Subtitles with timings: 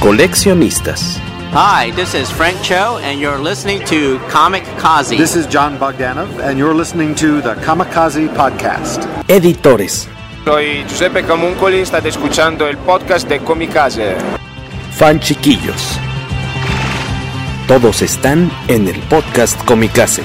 [0.00, 1.18] Coleccionistas.
[1.52, 5.16] Hi, this is Frank Cho, and you're listening to Comic Kazi.
[5.16, 9.06] This is John Bogdanov, and you're listening to the Kamikaze Podcast.
[9.28, 10.06] Editores.
[10.44, 14.16] Soy Giuseppe Camuncoli, state escuchando el podcast de Comicase.
[14.92, 15.98] Fan chiquillos.
[17.66, 20.22] Todos están en el podcast Comicase.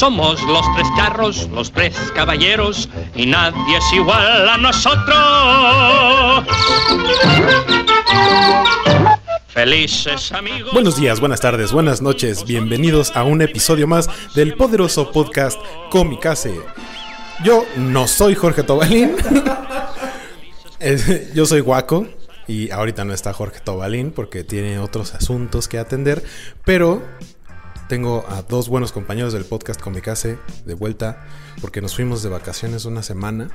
[0.00, 6.46] Somos los tres carros, los tres caballeros, y nadie es igual a nosotros.
[9.48, 10.72] Felices amigos.
[10.72, 12.46] Buenos días, buenas tardes, buenas noches.
[12.46, 16.58] Bienvenidos a un episodio más del poderoso podcast Comicase.
[17.44, 19.16] Yo no soy Jorge Tobalín.
[21.34, 22.06] Yo soy Guaco.
[22.48, 26.24] Y ahorita no está Jorge Tobalín porque tiene otros asuntos que atender.
[26.64, 27.02] Pero
[27.90, 31.26] tengo a dos buenos compañeros del podcast Comicase de vuelta
[31.60, 33.48] porque nos fuimos de vacaciones una semana,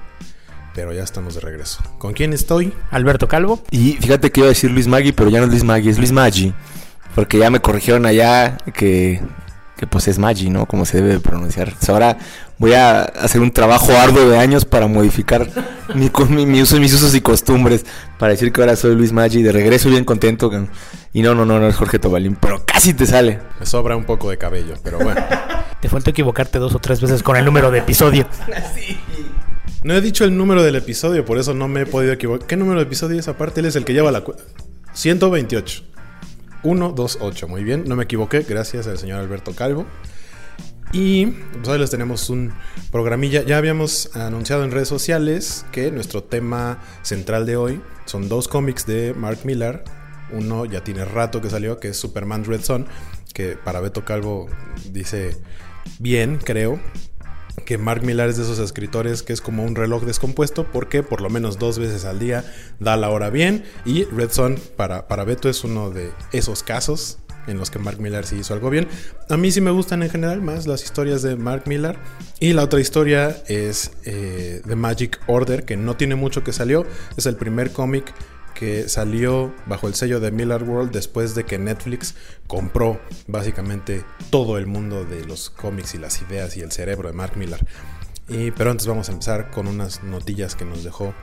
[0.73, 1.81] pero ya estamos de regreso.
[1.99, 2.73] ¿Con quién estoy?
[2.91, 3.63] Alberto Calvo.
[3.71, 5.97] Y fíjate que iba a decir Luis Maggi, pero ya no es Luis Maggi, es
[5.97, 6.53] Luis Maggi.
[7.15, 9.21] Porque ya me corrigieron allá que,
[9.77, 10.65] que pues es Maggi, ¿no?
[10.65, 11.73] Como se debe pronunciar.
[11.89, 12.17] ahora
[12.57, 15.47] voy a hacer un trabajo arduo de años para modificar
[15.93, 17.85] mi, mi, mi uso, mis usos y costumbres.
[18.17, 19.41] Para decir que ahora soy Luis Maggi.
[19.41, 20.49] De regreso bien contento.
[21.13, 23.39] Y no, no, no, no es Jorge Tobalín, pero casi te sale.
[23.59, 25.21] Me sobra un poco de cabello, pero bueno.
[25.81, 28.27] te faltó equivocarte dos o tres veces con el número de episodio.
[29.83, 32.47] No he dicho el número del episodio, por eso no me he podido equivocar.
[32.47, 33.59] ¿Qué número de episodio es aparte?
[33.59, 34.23] Él es el que lleva la...
[34.93, 35.83] 128.
[36.65, 37.83] 128, muy bien.
[37.85, 39.85] No me equivoqué, gracias al señor Alberto Calvo.
[40.91, 42.53] Y pues hoy les tenemos un
[42.91, 43.43] programilla.
[43.43, 48.85] Ya habíamos anunciado en redes sociales que nuestro tema central de hoy son dos cómics
[48.85, 49.83] de Mark Millar
[50.31, 52.87] uno ya tiene rato que salió, que es Superman Red Son,
[53.33, 54.47] que para Beto Calvo
[54.91, 55.37] dice
[55.99, 56.79] bien, creo,
[57.63, 61.21] que Mark Millar es de esos escritores que es como un reloj descompuesto porque por
[61.21, 62.43] lo menos dos veces al día
[62.79, 67.19] da la hora bien y Red Son para, para Beto es uno de esos casos
[67.47, 68.87] en los que Mark Millar sí hizo algo bien.
[69.29, 71.97] A mí sí me gustan en general más las historias de Mark Millar.
[72.39, 76.85] Y la otra historia es eh, The Magic Order, que no tiene mucho que salió.
[77.17, 78.13] Es el primer cómic
[78.55, 82.15] que salió bajo el sello de Miller World después de que Netflix
[82.47, 87.13] compró básicamente todo el mundo de los cómics y las ideas y el cerebro de
[87.13, 87.59] Mark Millar.
[88.27, 91.13] Y, pero antes vamos a empezar con unas notillas que nos dejó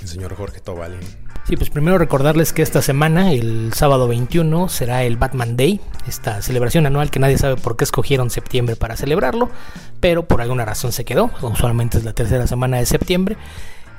[0.00, 1.00] el señor Jorge Tobalín.
[1.46, 6.40] Sí, pues primero recordarles que esta semana, el sábado 21, será el Batman Day, esta
[6.40, 9.50] celebración anual que nadie sabe por qué escogieron septiembre para celebrarlo,
[10.00, 13.36] pero por alguna razón se quedó, usualmente es la tercera semana de septiembre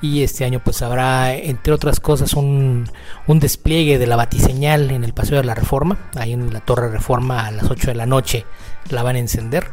[0.06, 2.90] y este año pues habrá entre otras cosas un,
[3.28, 6.90] un, despliegue de la batiseñal en el Paseo de la Reforma, ahí en la Torre
[6.90, 8.46] Reforma a las 8 de la noche
[8.90, 9.66] la van a encender.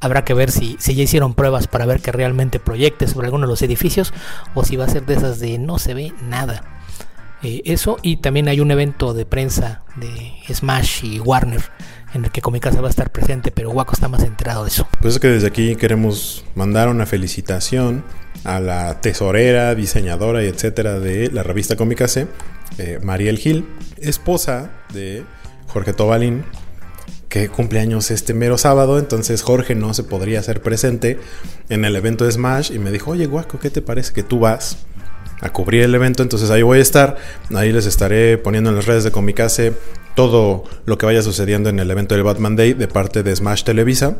[0.00, 3.46] Habrá que ver si, si ya hicieron pruebas para ver que realmente proyecte sobre alguno
[3.46, 4.12] de los edificios
[4.54, 6.62] o si va a ser de esas de no se ve nada.
[7.42, 11.62] Eh, eso y también hay un evento de prensa de Smash y Warner
[12.14, 14.88] en el que Comicasa va a estar presente, pero Waco está más enterado de eso.
[15.00, 18.04] Pues es que desde aquí queremos mandar una felicitación
[18.44, 22.26] a la tesorera, diseñadora y etcétera de la revista Comicase,
[22.78, 23.66] eh, Mariel Gil,
[23.98, 25.24] esposa de
[25.68, 26.44] Jorge Tobalín,
[27.28, 31.20] que cumple años este mero sábado, entonces Jorge no se podría hacer presente
[31.68, 34.40] en el evento de Smash y me dijo, oye Guaco, ¿qué te parece que tú
[34.40, 34.78] vas
[35.40, 36.22] a cubrir el evento?
[36.22, 37.16] Entonces ahí voy a estar,
[37.54, 39.72] ahí les estaré poniendo en las redes de Comicase
[40.14, 43.64] todo lo que vaya sucediendo en el evento del Batman Day de parte de Smash
[43.64, 44.16] Televisa.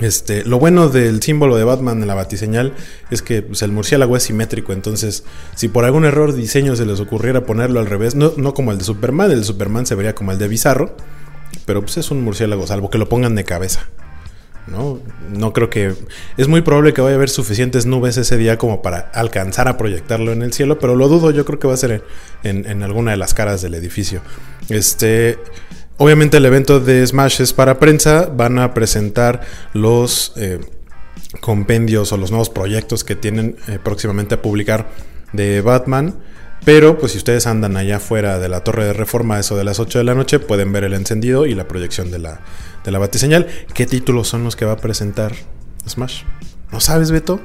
[0.00, 2.72] Este, lo bueno del símbolo de Batman en la batiseñal
[3.10, 5.24] es que pues, el murciélago es simétrico, entonces
[5.56, 8.78] si por algún error diseño se les ocurriera ponerlo al revés, no, no como el
[8.78, 10.94] de Superman, el de Superman se vería como el de Bizarro,
[11.66, 13.88] pero pues es un murciélago, salvo que lo pongan de cabeza.
[14.70, 15.00] ¿No?
[15.30, 15.94] No creo que.
[16.36, 19.76] Es muy probable que vaya a haber suficientes nubes ese día como para alcanzar a
[19.76, 22.02] proyectarlo en el cielo, pero lo dudo, yo creo que va a ser
[22.42, 24.20] en, en alguna de las caras del edificio.
[24.68, 25.38] Este.
[26.00, 29.40] Obviamente el evento de Smash es para prensa, van a presentar
[29.72, 30.32] los...
[30.36, 30.60] Eh,
[31.40, 34.88] compendios o los nuevos proyectos que tienen eh, próximamente a publicar
[35.32, 36.14] de Batman.
[36.64, 39.80] Pero pues si ustedes andan allá afuera de la torre de reforma, eso de las
[39.80, 42.40] 8 de la noche, pueden ver el encendido y la proyección de la,
[42.84, 43.46] de la batiseñal.
[43.74, 45.32] ¿Qué títulos son los que va a presentar
[45.88, 46.24] Smash?
[46.70, 47.40] ¿No sabes, Beto?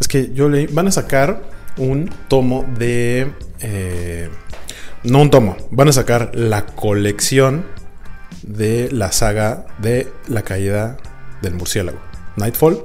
[0.00, 0.66] Es que yo le...
[0.66, 1.42] Van a sacar
[1.78, 3.32] un tomo de...
[3.60, 4.28] Eh,
[5.04, 7.64] no un tomo, van a sacar la colección
[8.42, 10.96] de la saga de la caída
[11.42, 11.98] del murciélago.
[12.36, 12.84] Nightfall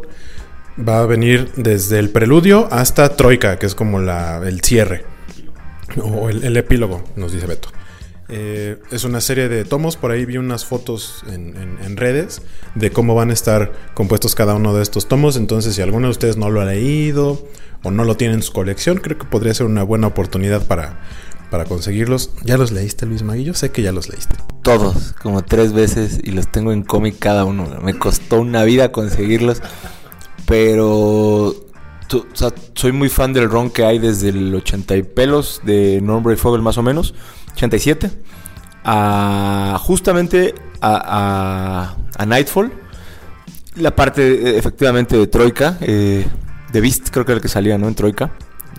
[0.87, 5.10] va a venir desde el preludio hasta Troika, que es como la, el cierre
[6.03, 7.69] o el, epílogo, nos dice Beto.
[8.29, 12.41] Eh, es una serie de tomos, por ahí vi unas fotos en, redes
[12.75, 16.11] de cómo van a estar compuestos cada uno de estos tomos, entonces si alguno de
[16.11, 17.45] ustedes no lo ha leído
[17.83, 21.01] o no lo tiene en su colección, creo que podría ser una buena oportunidad para,
[21.49, 22.31] para conseguirlos.
[22.43, 23.53] ¿Ya los leíste, Luis Maguillo?
[23.53, 24.35] Sé que ya los leíste.
[24.63, 27.67] Todos, como tres veces, y los tengo en cómic cada uno.
[27.83, 29.61] Me costó una vida conseguirlos,
[30.45, 31.53] pero
[32.73, 36.61] soy muy fan del ron que hay desde el 80 y pelos de Norm Fogel
[36.61, 37.13] más o menos,
[37.53, 38.09] 87,
[38.83, 42.71] a justamente a, a, a Nightfall,
[43.75, 46.25] la parte efectivamente de Troika, eh,
[46.71, 47.87] de Beast creo que era el que salía, ¿no?
[47.87, 48.31] En Troika,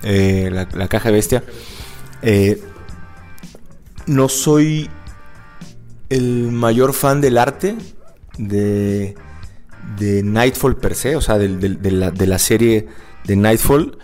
[0.02, 1.44] eh, la, la, caja de bestia.
[2.23, 2.62] Eh,
[4.06, 4.90] no soy
[6.08, 7.76] el mayor fan del arte
[8.37, 9.14] de,
[9.99, 12.88] de Nightfall per se, o sea, de, de, de la serie
[13.25, 13.99] de Nightfall.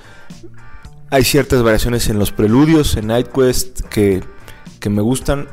[1.11, 4.23] Hay ciertas variaciones en los preludios, en Nightquest, que,
[4.81, 5.49] que me gustan.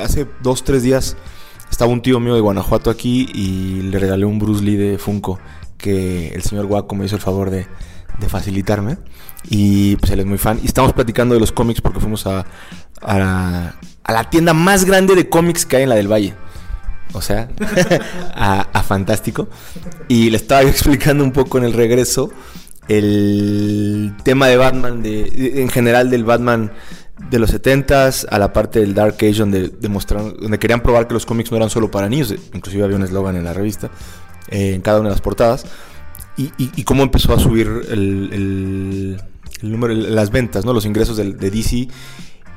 [0.00, 1.16] Hace dos, tres días
[1.70, 5.38] estaba un tío mío de Guanajuato aquí y le regalé un Bruce Lee de Funko
[5.76, 7.66] que el señor Guaco me hizo el favor de,
[8.18, 8.98] de facilitarme.
[9.48, 10.58] Y pues él es muy fan.
[10.62, 12.44] Y estamos platicando de los cómics porque fuimos a,
[13.02, 13.74] a
[14.08, 16.34] la tienda más grande de cómics que hay en la del Valle
[17.12, 17.48] o sea,
[18.34, 19.48] a, Fantástico.
[20.08, 22.30] Y le estaba explicando un poco en el regreso
[22.88, 26.70] el tema de Batman, de, en general del Batman
[27.30, 31.14] de los 70s, a la parte del Dark Age, donde, demostraron, donde querían probar que
[31.14, 33.90] los cómics no eran solo para niños, inclusive había un eslogan en la revista,
[34.48, 35.66] eh, en cada una de las portadas,
[36.36, 39.20] y, cómo empezó a subir el,
[39.62, 40.72] número, las ventas, ¿no?
[40.72, 41.88] los ingresos de DC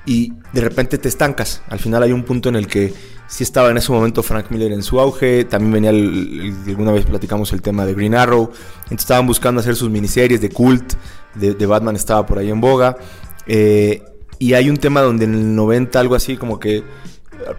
[0.09, 1.61] y de repente te estancas.
[1.69, 2.91] Al final hay un punto en el que
[3.27, 7.53] sí estaba en ese momento Frank Miller en su auge, también venía, alguna vez platicamos
[7.53, 8.49] el tema de Green Arrow,
[8.85, 10.93] entonces estaban buscando hacer sus miniseries de cult,
[11.35, 12.97] de, Batman estaba por ahí en boga,
[13.45, 14.01] eh,
[14.39, 16.83] y hay un tema donde en el 90 algo así como que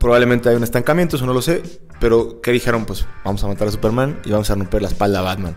[0.01, 1.63] probablemente hay un estancamiento, eso no lo sé,
[2.01, 5.21] pero que dijeron pues vamos a matar a Superman y vamos a romper la espalda
[5.21, 5.55] a Batman.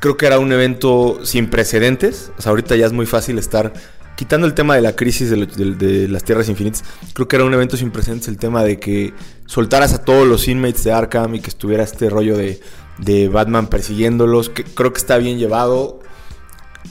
[0.00, 3.72] Creo que era un evento sin precedentes, o sea, ahorita ya es muy fácil estar
[4.18, 6.82] quitando el tema de la crisis de, de, las tierras infinitas,
[7.12, 9.14] creo que era un evento sin precedentes el tema de que
[9.46, 14.50] soltaras a todos los inmates de Arkham y que estuviera este rollo de, Batman persiguiéndolos,
[14.74, 16.00] creo que está bien llevado.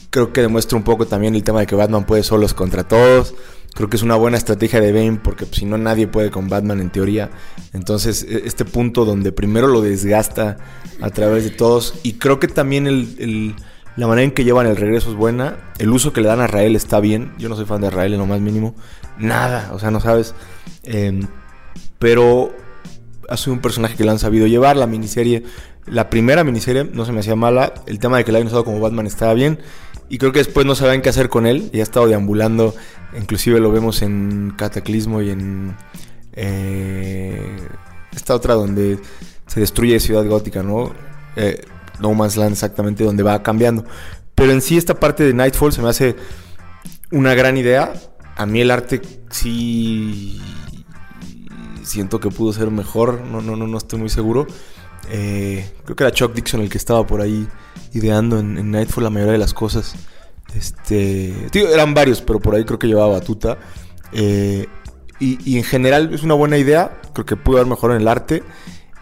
[0.10, 3.36] Creo que demuestra un poco también el tema de que Batman puede solos contra todos.
[3.74, 6.48] Creo que es una buena estrategia de Bane porque pues, si no nadie puede con
[6.48, 7.30] Batman en teoría.
[7.74, 10.58] Entonces este punto donde primero lo desgasta
[11.02, 13.54] a través de todos y creo que también el
[13.98, 15.58] la manera en que llevan el regreso es buena.
[15.80, 17.34] El uso que le dan a Rael está bien.
[17.40, 18.76] Yo no soy fan de Rael en lo más mínimo.
[19.18, 20.36] Nada, o sea, no sabes.
[20.84, 21.20] Eh,
[21.98, 22.54] pero
[23.28, 24.78] ha sido un personaje que le han sabido llevar.
[24.78, 25.44] La miniserie,
[25.88, 27.74] la primera miniserie no se me hacía mala.
[27.88, 29.60] El tema de que le hayan usado como Batman estaba bien.
[30.10, 31.71] Y creo que después no sabían qué hacer con él.
[31.74, 32.76] Y ha estado deambulando.
[33.18, 35.76] Inclusive lo vemos en Cataclismo y en...
[36.33, 37.57] Eh,
[38.16, 39.00] esta otra donde
[39.48, 40.92] se destruye Ciudad Gótica, ¿no?
[41.36, 41.66] Eh,
[41.99, 43.85] no Man's Land exactamente donde va cambiando.
[44.35, 46.16] Pero en sí esta parte de Nightfall se me hace
[47.11, 47.94] una gran idea.
[48.35, 49.01] A mí el arte
[49.31, 50.39] sí
[51.83, 53.21] siento que pudo ser mejor.
[53.21, 54.45] No, no, no, no estoy muy seguro.
[55.09, 57.47] Eh, creo que era Chuck Dixon el que estaba por ahí
[57.94, 59.95] ideando en, Nightfall la mayoría de las cosas.
[60.54, 63.57] Este, tío, eran varios, pero por ahí creo que llevaba batuta.
[64.11, 64.68] Eh,
[65.19, 67.01] y, y, en general es una buena idea.
[67.13, 68.44] Creo que pudo haber mejor en el arte.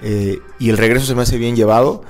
[0.01, 2.03] Eh, y el regreso se me hace bien llevado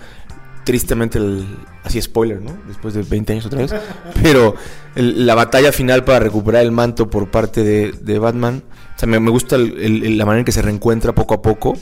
[0.66, 1.46] tristemente, el,
[1.84, 2.58] así spoiler, ¿no?
[2.68, 3.74] Después de 20 años otra vez.
[4.22, 4.56] Pero
[4.96, 8.64] el, la batalla final para recuperar el manto por parte de, de Batman,
[8.96, 11.78] o sea, me, me gusta el, la manera en que se reencuentra poco a poco.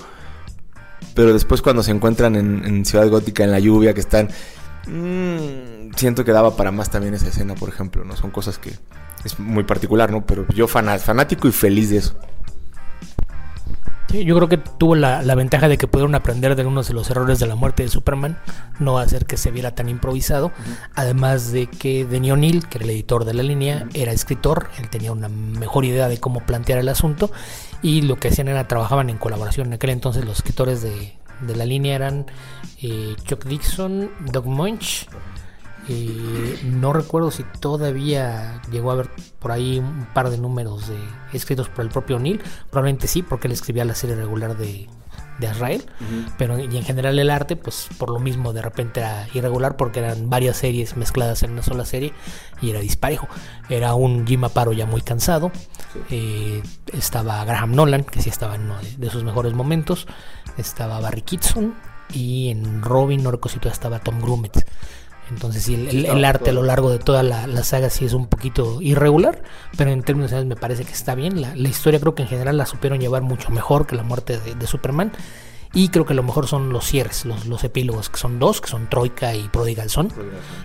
[1.15, 4.29] Pero después cuando se encuentran en, en Ciudad Gótica, en la lluvia, que están...
[4.87, 8.15] Mmm, siento que daba para más también esa escena, por ejemplo, ¿no?
[8.15, 8.71] Son cosas que
[9.23, 10.25] es muy particular, ¿no?
[10.25, 12.15] Pero yo fanático y feliz de eso.
[14.13, 16.93] Sí, yo creo que tuvo la, la, ventaja de que pudieron aprender de unos de
[16.93, 18.37] los errores de la muerte de Superman,
[18.77, 20.45] no hacer que se viera tan improvisado.
[20.45, 20.77] Uh -huh.
[20.93, 23.99] Además de que Denny O'Neill, que era el editor de la línea, uh -huh.
[23.99, 27.31] era escritor, él tenía una mejor idea de cómo plantear el asunto
[27.81, 29.65] y lo que hacían era trabajaban en colaboración.
[29.69, 32.27] En aquel entonces los escritores de, de la línea eran
[32.83, 35.07] eh, Chuck Dixon, Doug Munch.
[35.89, 39.09] Eh, no recuerdo si todavía llegó a haber
[39.39, 40.97] por ahí un par de números de,
[41.33, 42.41] escritos por el propio Neil.
[42.69, 44.87] Probablemente sí, porque él escribía la serie regular de,
[45.39, 45.85] de Israel.
[46.37, 49.99] Pero y en general el arte, pues por lo mismo de repente era irregular porque
[49.99, 52.13] eran varias series mezcladas en una sola serie
[52.61, 53.27] y era disparejo.
[53.69, 55.51] Era un Jim Aparo ya muy cansado.
[56.09, 56.63] Eh,
[56.93, 60.07] estaba Graham Nolan, que sí estaba en uno de, de sus mejores momentos.
[60.57, 61.73] Estaba Barry Kitson
[62.13, 64.65] y en Robin, no recuerdo si estaba Tom Grumet.
[65.29, 68.05] Entonces, sí, el, el- el arte a lo largo de toda la, la saga sí
[68.05, 69.41] es un poquito irregular,
[69.77, 71.41] pero en términos generales me parece que está bien.
[71.41, 74.39] La, la historia creo que en general la supieron llevar mucho mejor que la muerte
[74.39, 75.11] de, de Superman.
[75.75, 78.69] Y creo que lo mejor son los cierres, los, los epílogos, que son dos, que
[78.69, 80.09] son Troika y Prodigal Son.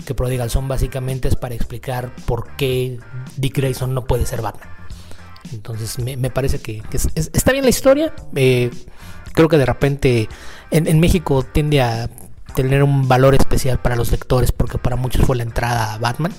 [0.05, 2.99] Que Prodigal Son básicamente es para explicar por qué
[3.39, 4.69] Dick Grayson no puede ser Batman.
[5.53, 8.13] Entonces me, me parece que, que es- es- está bien la historia.
[8.35, 8.71] eh,
[9.33, 10.29] creo que de repente
[10.71, 12.11] en, en México tiende a
[12.55, 16.33] tener un valor especial para los lectores porque para muchos fue la entrada a Batman,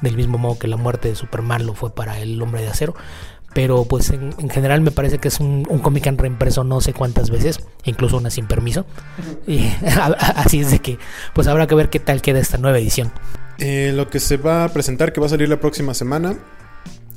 [0.00, 2.94] del mismo modo que la muerte de Superman lo fue para el hombre de acero.
[3.54, 6.64] Pero pues en, en general me parece que es un, un cómic que han reimpreso
[6.64, 8.84] no sé cuántas veces, incluso una sin permiso.
[9.46, 9.66] Y
[10.36, 10.98] así es de que
[11.32, 13.10] pues habrá que ver qué tal queda esta nueva edición.
[13.58, 16.36] Eh, lo que se va a presentar, que va a salir la próxima semana,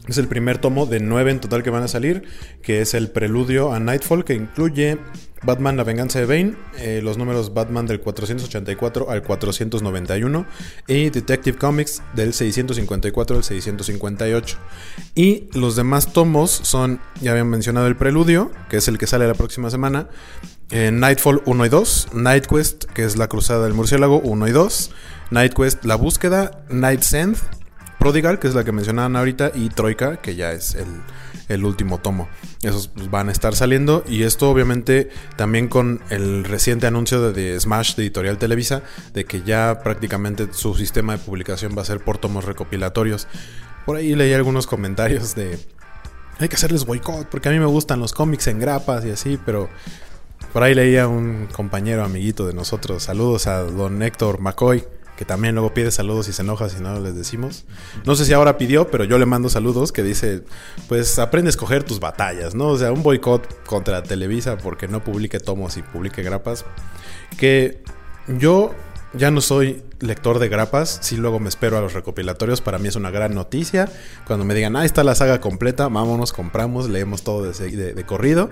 [0.08, 2.24] es el primer tomo de nueve en total que van a salir,
[2.62, 4.98] que es el preludio a Nightfall, que incluye
[5.44, 10.46] Batman La Venganza de Bane, eh, los números Batman del 484 al 491
[10.88, 14.58] y Detective Comics del 654 al 658.
[15.16, 19.28] Y los demás tomos son, ya habían mencionado el preludio, que es el que sale
[19.28, 20.10] la próxima semana,
[20.70, 24.52] eh, Nightfall 1 y 2, Night Quest, que es la cruzada del murciélago 1 y
[24.52, 24.92] 2,
[25.32, 27.38] Night Quest, la búsqueda, Night Send,
[28.02, 30.88] Prodigal, que es la que mencionaban ahorita, y Troika, que ya es el,
[31.50, 32.30] el último tomo.
[32.64, 34.04] Esos van a estar saliendo.
[34.08, 38.82] Y esto obviamente también con el reciente anuncio de, de Smash de Editorial Televisa,
[39.14, 43.28] de que ya prácticamente su sistema de publicación va a ser por tomos recopilatorios.
[43.86, 45.60] Por ahí leí algunos comentarios de...
[46.40, 49.38] Hay que hacerles boicot, porque a mí me gustan los cómics en grapas y así,
[49.46, 49.70] pero...
[50.54, 53.04] Por ahí leía un compañero amiguito de nosotros.
[53.04, 54.84] Saludos a don Héctor McCoy,
[55.16, 57.66] que también luego pide saludos y se enoja si no les decimos.
[58.06, 60.44] No sé si ahora pidió, pero yo le mando saludos que dice,
[60.88, 62.70] pues aprende a escoger tus batallas, ¿no?
[62.70, 66.66] O sea, un boicot contra Televisa porque no publique tomos y publique grapas.
[67.38, 67.84] Que
[68.28, 68.74] yo
[69.14, 72.88] ya no soy lector de grapas, sí luego me espero a los recopilatorios, para mí
[72.88, 73.90] es una gran noticia.
[74.26, 78.50] Cuando me digan, ah, está la saga completa, vámonos, compramos, leemos todo de, de corrido.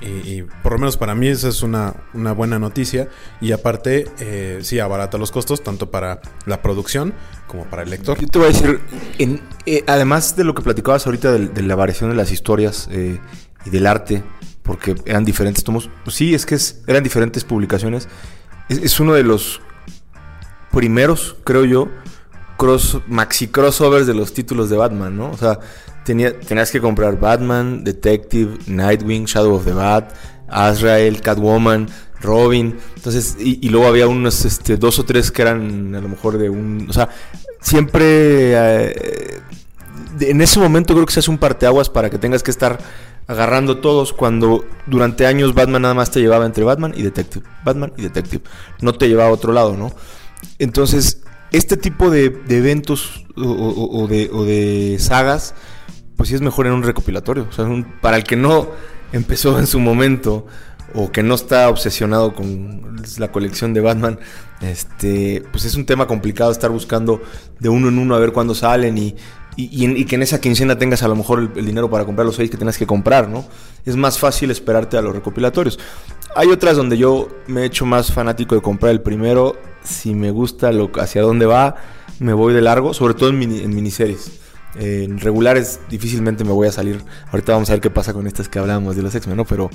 [0.00, 3.08] Y, y, por lo menos para mí esa es una, una buena noticia.
[3.40, 7.14] Y aparte, eh, sí, abarata los costos, tanto para la producción
[7.46, 8.18] como para el lector.
[8.18, 8.80] Yo te voy a decir,
[9.18, 13.20] en, eh, además de lo que platicabas ahorita de, la variación de las historias eh,
[13.64, 14.24] y del arte,
[14.62, 18.08] porque eran diferentes tomos, pues sí, es que es, eran diferentes publicaciones.
[18.68, 19.60] Es, es, uno de los
[20.72, 21.88] primeros, creo yo,
[22.62, 25.30] cross, maxi crossovers de los títulos de Batman, ¿no?
[25.30, 25.58] O sea,
[26.04, 30.12] Tenía, tenías que comprar Batman, Detective, Nightwing, Shadow of the Bat,
[30.48, 31.88] Azrael, Catwoman,
[32.20, 32.76] Robin.
[32.96, 36.38] Entonces, y, y luego había unos este, dos o tres que eran a lo mejor
[36.38, 36.86] de un.
[36.88, 37.08] O sea,
[37.60, 38.06] siempre.
[38.08, 39.40] Eh,
[40.20, 42.78] en ese momento creo que se hace un parteaguas para que tengas que estar
[43.28, 47.46] agarrando todos cuando durante años Batman nada más te llevaba entre Batman y Detective.
[47.64, 48.42] Batman y Detective.
[48.80, 49.94] No te llevaba a otro lado, ¿no?
[50.58, 51.21] Entonces,
[51.52, 55.54] este tipo de, de eventos o, de, o de sagas
[56.16, 57.46] pues sí es mejor en un recopilatorio.
[57.48, 58.68] O sea, un, para el que no
[59.12, 60.46] empezó en su momento
[60.94, 64.20] o que no está obsesionado con la colección de Batman,
[64.60, 67.22] este, pues es un tema complicado estar buscando
[67.58, 69.16] de uno en uno a ver cuándo salen y,
[69.56, 72.50] y, que en esa quincena tengas a lo mejor el, dinero para comprar los seis
[72.50, 73.44] que tengas que comprar, ¿no?
[73.84, 75.78] Es más fácil esperarte a los recopilatorios.
[76.34, 79.56] Hay otras donde yo me he hecho más fanático de comprar el primero.
[79.84, 81.76] Si me gusta lo, hacia dónde va,
[82.18, 84.40] me voy de largo, sobre todo en, mini, miniseries.
[84.78, 87.02] Eh, en regulares difícilmente me voy a salir.
[87.30, 89.44] Ahorita vamos a ver qué pasa con estas que hablábamos de los X-Men, ¿no?
[89.44, 89.68] Pero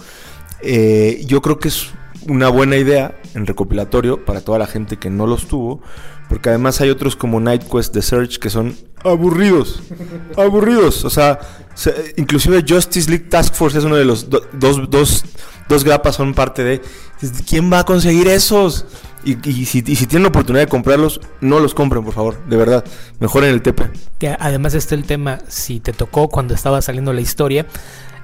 [0.62, 1.91] eh, yo creo que es
[2.27, 5.81] una buena idea en recopilatorio para toda la gente que no los tuvo.
[6.29, 9.81] Porque además hay otros como Night Quest The Search que son aburridos.
[10.38, 11.05] aburridos.
[11.05, 11.39] O sea,
[11.74, 15.24] se, inclusive Justice League Task Force es uno de los do, dos, dos,
[15.69, 16.81] dos grapas son parte de...
[17.48, 18.86] ¿Quién va a conseguir esos?
[19.24, 22.86] Y, si, tienen la oportunidad de comprarlos, no los compren, por favor, de verdad.
[23.19, 23.81] Mejor en el TP.
[24.39, 27.65] Además está el tema, si te tocó cuando estaba saliendo la historia,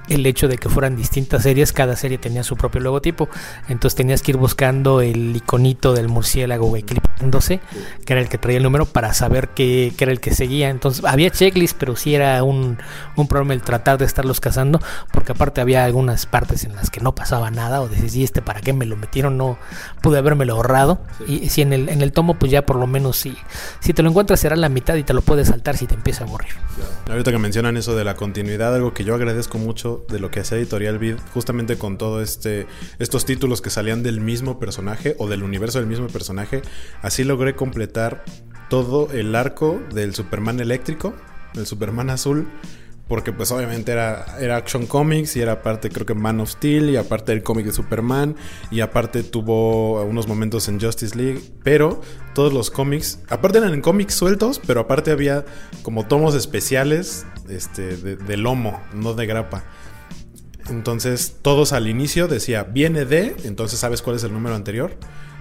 [0.08, 3.28] el hecho de que fueran distintas series, cada serie tenía su propio logotipo,
[3.68, 7.60] entonces tenías que ir buscando el iconito del murciélago eclipsándose,
[8.04, 10.70] que era el que traía el número, para saber qué, qué era el que seguía.
[10.70, 12.78] Entonces había checklist, pero sí era un,
[13.16, 14.80] un problema el tratar de estarlos cazando,
[15.12, 18.42] porque aparte había algunas partes en las que no pasaba nada, o decís, ¿y este
[18.42, 19.36] para qué me lo metieron?
[19.36, 19.58] No
[20.02, 21.00] pude habérmelo ahorrado.
[21.26, 23.36] Y si en el, en el tomo, pues ya por lo menos si,
[23.80, 26.24] si te lo encuentras será la mitad y te lo puedes saltar si te empieza
[26.24, 26.52] a aburrir.
[27.08, 30.40] Ahorita que mencionan eso de la continuidad, algo que yo agradezco mucho de lo que
[30.40, 32.66] hacía Editorial Vid, justamente con todo este
[32.98, 36.62] estos títulos que salían del mismo personaje o del universo del mismo personaje,
[37.02, 38.24] así logré completar
[38.68, 41.14] todo el arco del Superman eléctrico,
[41.54, 42.48] del Superman azul,
[43.08, 46.90] porque pues obviamente era, era Action Comics y era aparte creo que Man of Steel
[46.90, 48.34] y aparte el cómic de Superman
[48.70, 52.00] y aparte tuvo unos momentos en Justice League, pero
[52.34, 55.44] todos los cómics, aparte eran en cómics sueltos, pero aparte había
[55.82, 59.64] como tomos especiales este, de, de lomo, no de grapa.
[60.68, 64.96] Entonces todos al inicio decía viene de, entonces sabes cuál es el número anterior.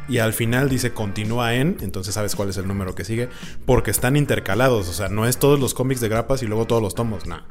[0.10, 3.30] Y al final dice continúa en, entonces sabes cuál es el número que sigue,
[3.65, 6.82] porque están intercalados, o sea, no es todos los cómics de grapas y luego todos
[6.82, 7.42] los tomos, no.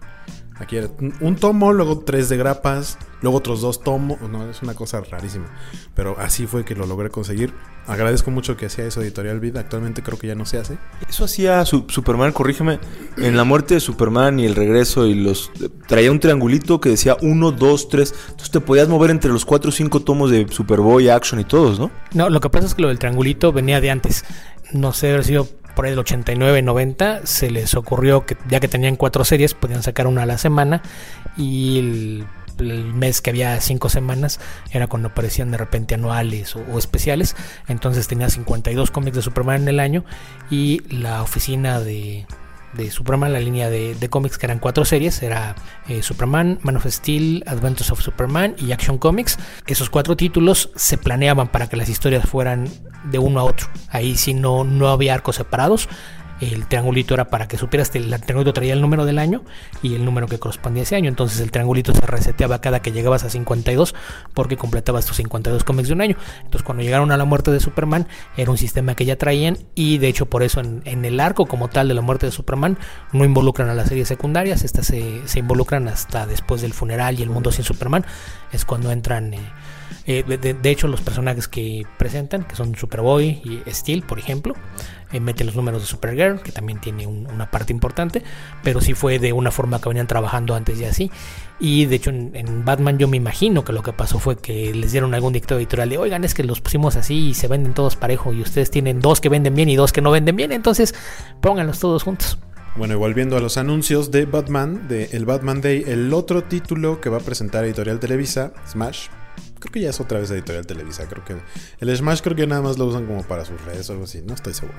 [0.58, 0.88] Aquí era
[1.20, 5.46] un tomo, luego tres de grapas, luego otros dos tomos, no, es una cosa rarísima.
[5.94, 7.52] Pero así fue que lo logré conseguir.
[7.86, 10.78] Agradezco mucho que hacía eso Editorial Vida, actualmente creo que ya no se hace.
[11.08, 12.78] Eso hacía su Superman, corrígeme,
[13.16, 15.50] en la muerte de Superman y el regreso y los...
[15.88, 19.70] Traía un triangulito que decía 1, 2, 3, entonces te podías mover entre los 4
[19.70, 21.90] o 5 tomos de Superboy, Action y todos, ¿no?
[22.12, 24.24] No, lo que pasa es que lo del triangulito venía de antes.
[24.72, 28.68] No sé, haber sido por ahí del 89, 90, se les ocurrió que ya que
[28.68, 30.82] tenían cuatro series, podían sacar una a la semana
[31.36, 32.26] y el,
[32.58, 37.36] el mes que había cinco semanas era cuando aparecían de repente anuales o, especiales.
[37.68, 40.04] Entonces tenía 52 cómics de Superman en el año
[40.50, 42.26] y la oficina de,
[42.72, 45.54] de Superman, la línea de, de, cómics que eran cuatro series, era
[45.88, 49.38] eh, Superman, Man of Steel, Adventures of Superman y Action Comics.
[49.66, 52.68] Esos cuatro títulos se planeaban para que las historias fueran
[53.04, 53.68] de uno a otro.
[53.88, 55.88] Ahí sí no, no había arcos separados.
[56.42, 59.44] El triangulito era para que supieras que el triangulito traía el número del año
[59.80, 61.08] y el número que correspondía a ese año.
[61.08, 63.94] Entonces el triangulito se reseteaba cada que llegabas a 52
[64.34, 66.16] porque completabas tus 52 cómics de un año.
[66.38, 69.98] Entonces cuando llegaron a la muerte de Superman era un sistema que ya traían y
[69.98, 72.76] de hecho por eso en, el arco como tal de la muerte de Superman
[73.12, 74.64] no involucran a las series secundarias.
[74.64, 78.04] Estas se, involucran hasta después del funeral y el mundo sin Superman.
[78.50, 79.32] Es cuando entran...
[79.34, 79.40] Eh,
[80.06, 84.54] eh, de, hecho, los personajes que presentan, que son Superboy y Steel, por ejemplo,
[85.12, 88.22] eh, meten los números de Supergirl, que también tiene un, una parte importante,
[88.62, 91.10] pero sí fue de una forma que venían trabajando antes y así.
[91.60, 94.74] Y de hecho, en, en, Batman, yo me imagino que lo que pasó fue que
[94.74, 97.74] les dieron algún dictado editorial de: Oigan, es que los pusimos así y se venden
[97.74, 100.52] todos parejo, y ustedes tienen dos que venden bien y dos que no venden bien,
[100.52, 100.94] entonces
[101.40, 102.38] pónganlos todos juntos.
[102.74, 107.02] Bueno, y volviendo a los anuncios de Batman, de el Batman Day, el otro título
[107.02, 109.08] que va a presentar Editorial Televisa, Smash,
[109.58, 111.06] creo que ya es otra vez editorial Televisa.
[111.08, 111.36] Creo que
[111.80, 114.22] el Smash creo que nada más lo usan como para sus redes o algo así,
[114.26, 114.78] no estoy seguro.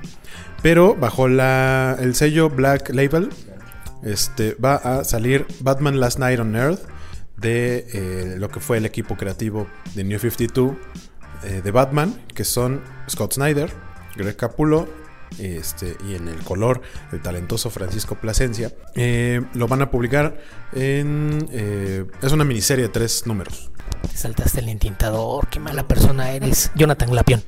[0.62, 3.30] Pero bajo la, el sello Black Label,
[4.04, 6.82] este va a salir Batman Last Night on Earth
[7.38, 10.76] de eh, lo que fue el equipo creativo de New 52
[11.44, 13.72] eh, de Batman, que son Scott Snyder,
[14.16, 14.88] Greg Capullo
[15.40, 18.72] este, y en el color el talentoso Francisco Plasencia.
[18.96, 20.38] Eh, lo van a publicar
[20.74, 21.48] en...
[21.52, 23.72] Eh, es una miniserie de tres números.
[24.10, 26.72] Te saltaste el entintador, qué mala persona eres.
[26.76, 27.44] Jonathan Glapion.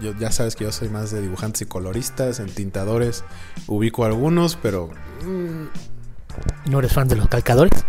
[0.00, 3.24] Yo, ya sabes que yo soy más de dibujantes y coloristas, entintadores.
[3.66, 4.90] Ubico algunos, pero...
[5.24, 5.66] Mmm...
[6.66, 7.84] ¿No eres fan de los calcadores?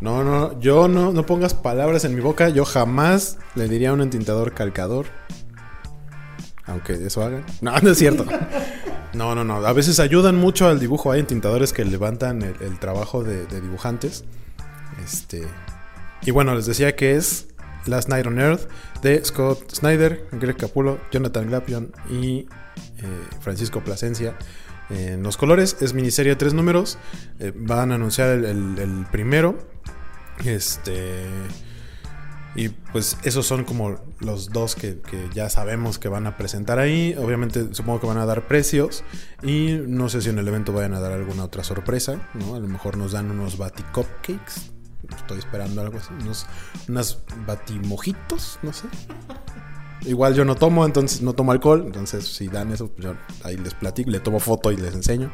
[0.00, 2.48] No, no, yo no, no pongas palabras en mi boca.
[2.48, 5.06] Yo jamás le diría a un entintador calcador.
[6.66, 7.44] Aunque eso hagan.
[7.60, 8.26] No, no es cierto.
[9.14, 9.64] No, no, no.
[9.64, 11.12] A veces ayudan mucho al dibujo.
[11.12, 14.24] Hay entintadores que levantan el, el trabajo de, de, dibujantes.
[15.02, 15.46] Este.
[16.24, 17.48] Y bueno, les decía que es
[17.86, 18.68] Last Night on Earth
[19.02, 22.46] de Scott Snyder, Greg Capullo, Jonathan Glapion y eh,
[23.40, 24.36] Francisco Plasencia.
[24.90, 26.98] En los colores es miniserie de tres números.
[27.38, 29.58] Eh, van a anunciar el, primero.
[30.44, 31.24] Este.
[32.56, 35.00] Y pues esos son como los dos que,
[35.34, 37.14] ya sabemos que van a presentar ahí.
[37.18, 39.04] Obviamente supongo que van a dar precios.
[39.42, 42.30] Y no sé si en el evento vayan a dar alguna otra sorpresa.
[42.34, 44.73] A lo mejor nos dan unos Baticupcakes.
[45.16, 46.10] Estoy esperando algo así.
[46.20, 46.46] Unos,
[46.88, 48.86] unas Batimojitos, no sé.
[50.02, 51.82] Igual yo no tomo, entonces no tomo alcohol.
[51.86, 55.32] Entonces si dan eso, pues yo ahí les platico, le tomo foto y les enseño.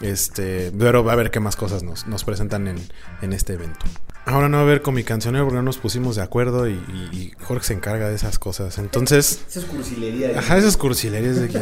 [0.00, 2.76] Este, pero a ver qué más cosas nos, nos presentan en,
[3.22, 3.86] en este evento.
[4.26, 6.72] Ahora no va a ver con mi cancionero porque no nos pusimos de acuerdo y,
[6.72, 8.76] y, y, Jorge se encarga de esas cosas.
[8.78, 9.44] Entonces.
[9.48, 10.36] Esas cursilerías.
[10.36, 11.60] Ajá, esas cursilerías de que.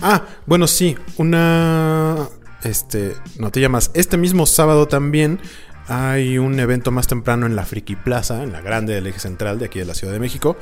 [0.00, 0.96] ah, bueno, sí.
[1.16, 2.28] Una.
[2.62, 3.16] Este.
[3.38, 3.90] Notilla más.
[3.94, 5.40] Este mismo sábado también
[5.88, 9.58] hay un evento más temprano en la Friki Plaza, en la grande del eje central
[9.58, 10.56] de aquí de la Ciudad de México,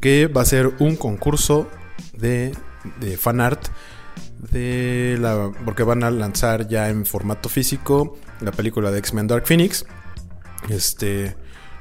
[0.00, 1.68] que va a ser un concurso
[2.12, 2.54] de,
[3.00, 3.68] de fan art
[4.52, 9.46] de la, porque van a lanzar ya en formato físico la película de X-Men Dark
[9.46, 9.86] Phoenix.
[10.68, 11.36] Este,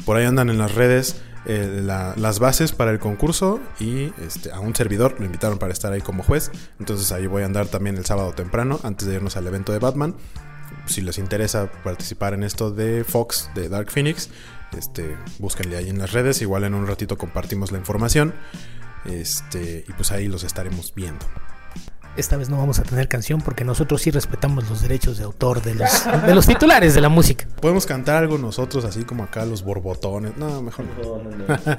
[0.05, 4.51] por ahí andan en las redes eh, la, las bases para el concurso y este,
[4.51, 6.51] a un servidor lo invitaron para estar ahí como juez.
[6.79, 9.79] Entonces ahí voy a andar también el sábado temprano antes de irnos al evento de
[9.79, 10.15] Batman.
[10.85, 14.29] Si les interesa participar en esto de Fox, de Dark Phoenix,
[14.77, 16.41] este, búsquenle ahí en las redes.
[16.41, 18.33] Igual en un ratito compartimos la información.
[19.05, 21.25] Este, y pues ahí los estaremos viendo.
[22.17, 25.61] Esta vez no vamos a tener canción porque nosotros sí respetamos los derechos de autor
[25.61, 25.89] de los,
[26.25, 27.45] de los titulares de la música.
[27.61, 30.37] Podemos cantar algo nosotros, así como acá los borbotones.
[30.37, 31.17] No, mejor no.
[31.17, 31.77] no, no, no.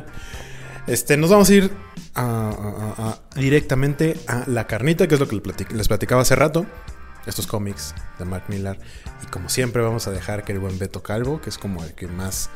[0.87, 1.71] este, nos vamos a ir
[2.15, 5.41] a, a, a, directamente a La Carnita, que es lo que
[5.71, 6.67] les platicaba hace rato.
[7.27, 8.79] Estos cómics de Mark Millar.
[9.23, 11.95] Y como siempre vamos a dejar que el buen Beto Calvo, que es como el
[11.95, 12.51] que más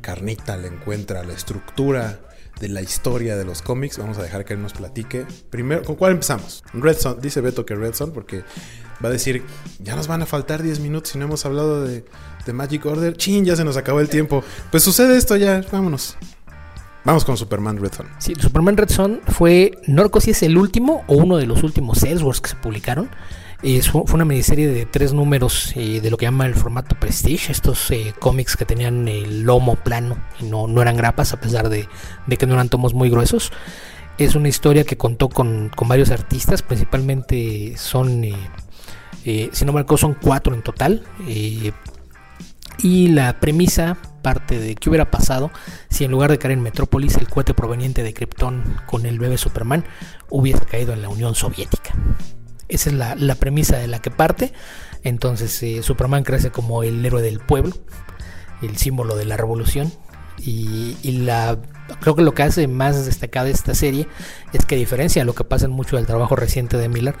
[0.00, 2.20] carnita le encuentra la estructura
[2.60, 3.98] de la historia de los cómics.
[3.98, 5.26] Vamos a dejar que él nos platique.
[5.50, 6.62] Primero, ¿con cuál empezamos?
[6.72, 6.96] Red.
[7.20, 8.44] Dice Beto que Red Son porque
[9.04, 9.42] va a decir,
[9.80, 12.04] ya nos van a faltar 10 minutos si no hemos hablado de,
[12.52, 13.16] Magic Order.
[13.16, 14.44] Chin, ya se nos acabó el tiempo.
[14.70, 16.16] Pues sucede esto ya, vámonos.
[17.04, 18.06] Vamos con Superman Red Son.
[18.18, 21.64] Sí, Superman Red Son fue, no recuerdo si es el último o uno de los
[21.64, 23.10] últimos Ellsworths que se publicaron.
[23.64, 27.52] Eh, fue una miniserie de tres números eh, de lo que llama el formato Prestige,
[27.52, 31.68] estos eh, cómics que tenían el lomo plano y no, no eran grapas, a pesar
[31.68, 31.88] de,
[32.36, 33.52] que no eran tomos muy gruesos.
[34.18, 38.24] Es una historia que contó con, varios artistas, principalmente son,
[39.24, 41.04] si no me acuerdo, son cuatro en total.
[42.82, 45.50] y la premisa parte de qué hubiera pasado
[45.88, 49.38] si en lugar de caer en Metrópolis el cohete proveniente de Krypton con el bebé
[49.38, 49.84] Superman
[50.30, 51.94] hubiese caído en la Unión Soviética.
[52.72, 54.52] Esa es la, premisa de la que parte.
[55.04, 57.74] Entonces eh, Superman crece como el héroe del pueblo,
[58.62, 59.92] el símbolo de la revolución.
[60.38, 61.58] Y, la,
[62.00, 64.08] creo que lo que hace más destacada esta serie
[64.52, 67.14] es que a diferencia de lo que pasa en mucho del trabajo reciente de Miller,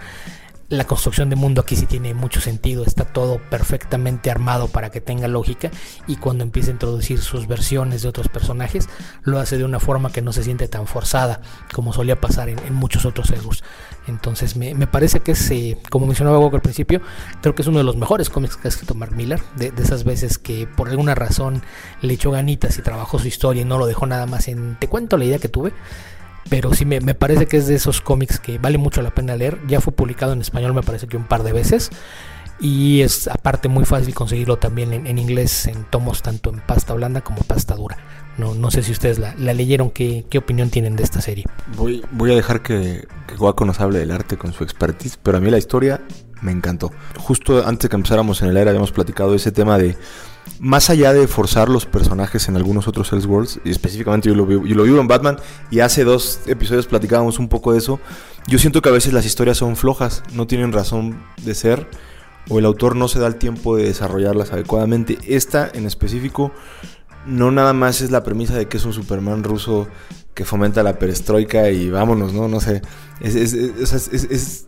[0.70, 5.02] la construcción de mundo aquí sí tiene mucho sentido, está todo perfectamente armado para que
[5.02, 5.70] tenga lógica
[6.06, 8.88] y cuando empieza a introducir sus versiones de otros personajes
[9.22, 11.42] lo hace de una forma que no se siente tan forzada
[11.74, 13.62] como solía pasar en, en muchos otros Edwards.
[14.08, 17.00] Entonces me, me, parece que es, eh, como mencionaba Hugo al principio,
[17.40, 20.04] creo que es uno de los mejores cómics que ha escrito Mark Miller, de, esas
[20.04, 21.62] veces que por alguna razón
[22.00, 24.88] le echó ganitas y trabajó su historia y no lo dejó nada más en te
[24.88, 25.72] cuento la idea que tuve.
[26.48, 29.36] Pero sí me, me, parece que es de esos cómics que vale mucho la pena
[29.36, 29.60] leer.
[29.68, 31.90] Ya fue publicado en español, me parece que un par de veces.
[32.60, 36.94] Y es aparte muy fácil conseguirlo también en, en inglés, en tomos tanto en pasta
[36.94, 37.96] blanda como pasta dura.
[38.42, 41.44] No, sé si ustedes la, leyeron, ¿qué, ¿qué, opinión tienen de esta serie?
[41.76, 43.06] Voy, a dejar que,
[43.38, 46.00] Guaco nos hable del arte con su expertise, pero a mí la historia
[46.40, 46.90] me encantó.
[47.18, 49.96] Justo antes que empezáramos en el aire habíamos platicado ese tema de
[50.58, 54.54] más allá de forzar los personajes en algunos otros Elseworlds, y específicamente yo lo, vi,
[54.68, 55.38] yo lo vivo en Batman,
[55.70, 58.00] y hace dos episodios platicábamos un poco de eso,
[58.48, 61.86] yo siento que a veces las historias son flojas, no tienen razón de ser,
[62.48, 65.18] o el autor no se da el tiempo de desarrollarlas adecuadamente.
[65.26, 66.52] Esta en específico
[67.26, 69.88] no nada más es la premisa de que es un Superman ruso
[70.34, 72.48] que fomenta la perestroika y vámonos, ¿no?
[72.48, 72.82] No sé.
[73.20, 74.66] Es, es,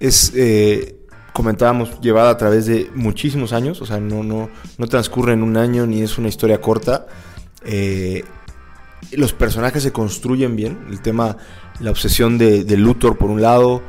[0.00, 0.96] es, eh,
[1.32, 5.56] comentábamos, llevada a través de muchísimos años, o sea, no, no, no transcurre en un
[5.56, 7.06] año ni es una historia corta.
[7.64, 8.24] Eh,
[9.12, 11.36] los personajes se construyen bien, el tema,
[11.80, 13.82] la obsesión de Luthor por un lado,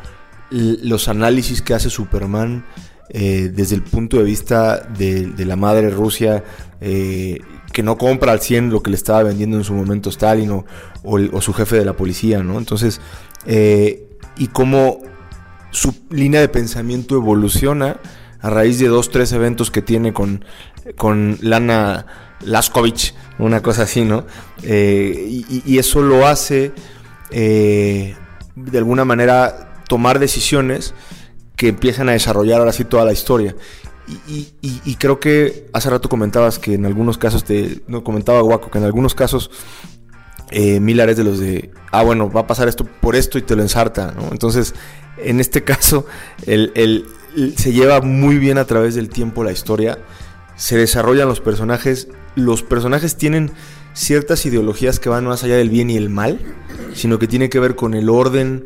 [0.50, 2.66] los análisis que hace Superman
[3.10, 6.44] eh, desde el punto de vista de, la madre Rusia,
[6.82, 7.40] eh,
[7.72, 10.64] que no compra al 100 lo que le estaba vendiendo en su momento Stalin
[11.04, 12.58] o, su jefe de la policía, ¿no?
[12.58, 13.00] Entonces,
[13.46, 15.02] eh, y cómo
[15.70, 18.00] su línea de pensamiento evoluciona
[18.42, 20.44] a raíz de dos, tres eventos que tiene con,
[20.96, 22.08] con Lana
[22.42, 24.26] Laskovich, una cosa así, ¿no?
[24.64, 26.72] Y, eso lo hace
[27.30, 30.96] de alguna manera tomar decisiones
[31.56, 33.56] que empiezan a desarrollar ahora sí toda la historia.
[34.28, 38.40] Y, y, y, creo que hace rato comentabas que en algunos casos, te, no comentaba
[38.42, 39.50] Guaco, que en algunos casos
[40.52, 43.42] eh, Miller es de los de, ah, bueno, va a pasar esto por esto y
[43.42, 44.30] te lo ensarta, ¿no?
[44.32, 44.76] Entonces,
[45.18, 46.06] en este caso,
[46.46, 47.06] el, el,
[47.58, 49.98] se lleva muy bien a través del tiempo la historia,
[50.56, 53.52] se desarrollan los personajes, los personajes tienen
[53.94, 56.40] ciertas ideologías que van más allá del bien y el mal,
[56.94, 58.66] sino que tiene que ver con el orden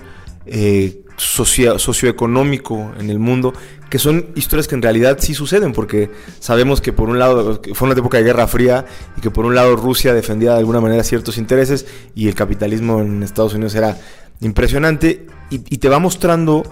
[0.52, 3.54] eh, socio, socioeconómico en el mundo,
[3.90, 6.10] que son historias que en realidad sí suceden, porque
[6.40, 8.86] sabemos que por un lado fue una época de Guerra Fría
[9.18, 11.86] y que por un lado Rusia defendía de alguna manera ciertos intereses
[12.16, 13.98] y el capitalismo en Estados Unidos era
[14.42, 16.64] impresionante y, y te va mostrando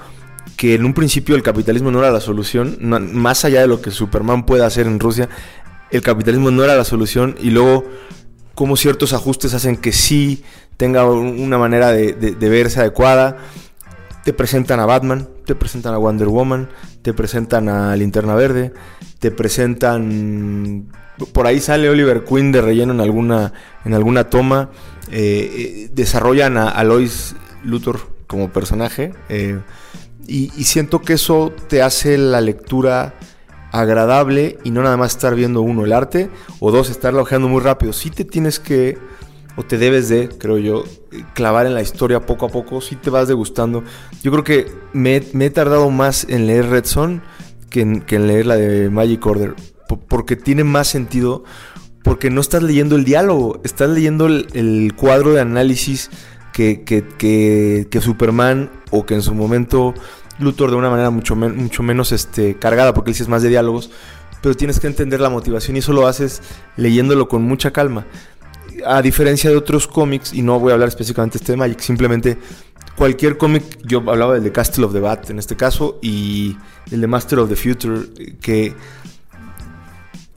[0.55, 3.91] que en un principio el capitalismo no era la solución, más allá de lo que
[3.91, 5.27] Superman puede hacer en Rusia,
[5.91, 7.85] el capitalismo no era la solución y luego
[8.55, 10.43] cómo ciertos ajustes hacen que sí
[10.77, 13.37] tenga una manera de verse adecuada.
[14.27, 16.67] Te presentan a Batman, te presentan a Wonder Woman,
[17.01, 18.73] te presentan a Linterna Verde,
[19.19, 20.91] te presentan...
[21.31, 23.53] Por ahí sale Oliver Queen de relleno en alguna,
[23.85, 24.69] en alguna toma.
[25.09, 29.13] Eh, eh, desarrollan a, Lois Luthor como personaje.
[29.29, 29.61] Eh,
[30.27, 33.13] y, siento que eso te hace la lectura
[33.71, 37.61] agradable y no nada más estar viendo uno el arte o dos estarla ojeando muy
[37.61, 37.93] rápido.
[37.93, 38.97] Si te tienes que
[39.57, 40.83] o te debes de, creo yo,
[41.33, 43.83] clavar en la historia poco a poco, si te vas degustando.
[44.21, 47.23] Yo creo que me, he tardado más en leer Red Son
[47.71, 49.55] que en, leer la de Magic Order,
[50.07, 51.43] porque tiene más sentido,
[52.03, 56.11] porque no estás leyendo el diálogo, estás leyendo el, cuadro de análisis
[56.53, 59.95] que, que, Superman o que en su momento
[60.37, 63.89] Luthor de una manera mucho, mucho menos este, cargada, porque él es más de diálogos,
[64.43, 66.43] pero tienes que entender la motivación y eso lo haces
[66.75, 68.05] leyéndolo con mucha calma
[68.85, 71.79] a diferencia de otros cómics, y no voy a hablar específicamente de este de Magic,
[71.79, 72.37] simplemente
[72.97, 76.57] cualquier cómic, yo hablaba del de Castle of the Bat en este caso, y
[76.91, 78.73] el de Master of the Future, que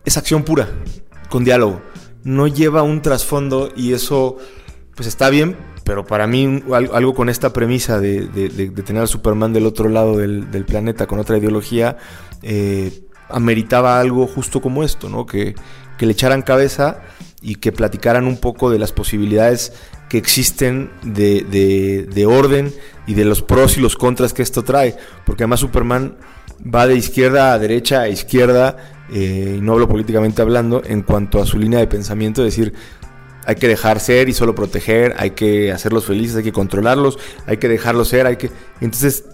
[0.04, 0.68] es acción pura,
[1.28, 1.80] con diálogo.
[2.22, 4.36] No lleva un trasfondo y eso,
[4.94, 8.26] pues está bien, pero para mí algo con esta premisa de,
[8.84, 11.96] tener a Superman del otro lado del, planeta con otra ideología,
[12.42, 15.24] eh, ameritaba algo justo como esto, ¿no?
[15.24, 15.54] Que
[15.98, 17.02] le echaran cabeza
[17.42, 19.72] y que platicaran un poco de las posibilidades
[20.08, 22.72] que existen de, orden
[23.06, 24.96] y de los pros y los contras que esto trae.
[25.24, 26.16] Porque además Superman
[26.62, 28.76] va de izquierda a derecha a izquierda,
[29.12, 32.74] eh, y no hablo políticamente hablando, en cuanto a su línea de pensamiento, es decir,
[33.46, 37.56] hay que dejar ser y solo proteger, hay que hacerlos felices, hay que controlarlos, hay
[37.56, 38.50] que dejarlos ser, hay que...
[38.80, 39.24] Entonces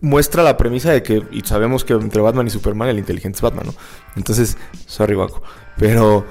[0.00, 3.42] muestra la premisa de que, y sabemos que entre Batman y Superman el inteligente es
[3.42, 3.74] Batman, ¿no?
[4.16, 5.42] Entonces, sorry, Baco.
[5.78, 6.26] Pero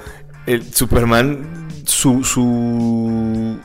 [0.46, 3.58] el Superman, su, su,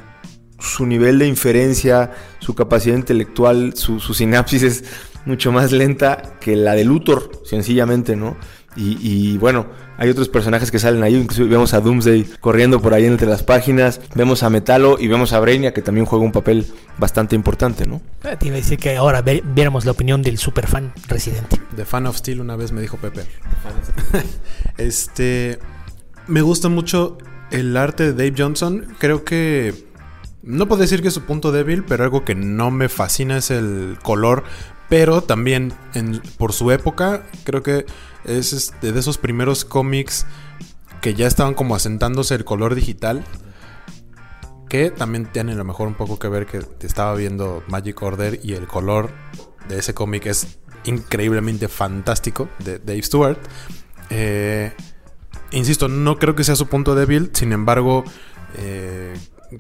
[0.59, 4.85] su nivel de inferencia, su capacidad intelectual, su, sinapsis es
[5.27, 8.37] mucho más lenta que la de Luthor, sencillamente, ¿no?
[8.77, 9.67] Y, bueno,
[9.99, 13.43] hay otros personajes que salen ahí, incluso vemos a Doomsday corriendo por ahí entre las
[13.43, 16.67] páginas, vemos a Metalo y vemos a Brainiac que también juega un papel
[16.97, 18.01] bastante importante, ¿no?
[18.25, 21.61] Eh, te iba a decir que ahora viéramos la opinión del superfan residente.
[21.77, 23.25] The Fan of Steel una vez me dijo Pepe.
[24.79, 25.59] este
[26.27, 27.19] me gusta mucho
[27.51, 28.95] el arte de Dave Johnson.
[28.99, 29.75] Creo que
[30.43, 33.51] no puedo decir que es su punto débil, pero algo que no me fascina es
[33.51, 34.45] el color.
[34.89, 35.73] Pero también
[36.37, 37.87] por su época, creo que
[38.25, 40.27] es este, de esos primeros cómics
[41.01, 43.25] que ya estaban como asentándose el color digital.
[44.69, 48.41] Que también tiene a lo mejor un poco que ver que estaba viendo Magic Order
[48.43, 49.11] y el color
[49.69, 53.39] de ese cómic es increíblemente fantástico de Dave Stewart.
[54.11, 54.73] Eh,
[55.53, 58.05] Insisto, no creo que sea su punto débil, sin embargo,
[58.57, 59.15] eh,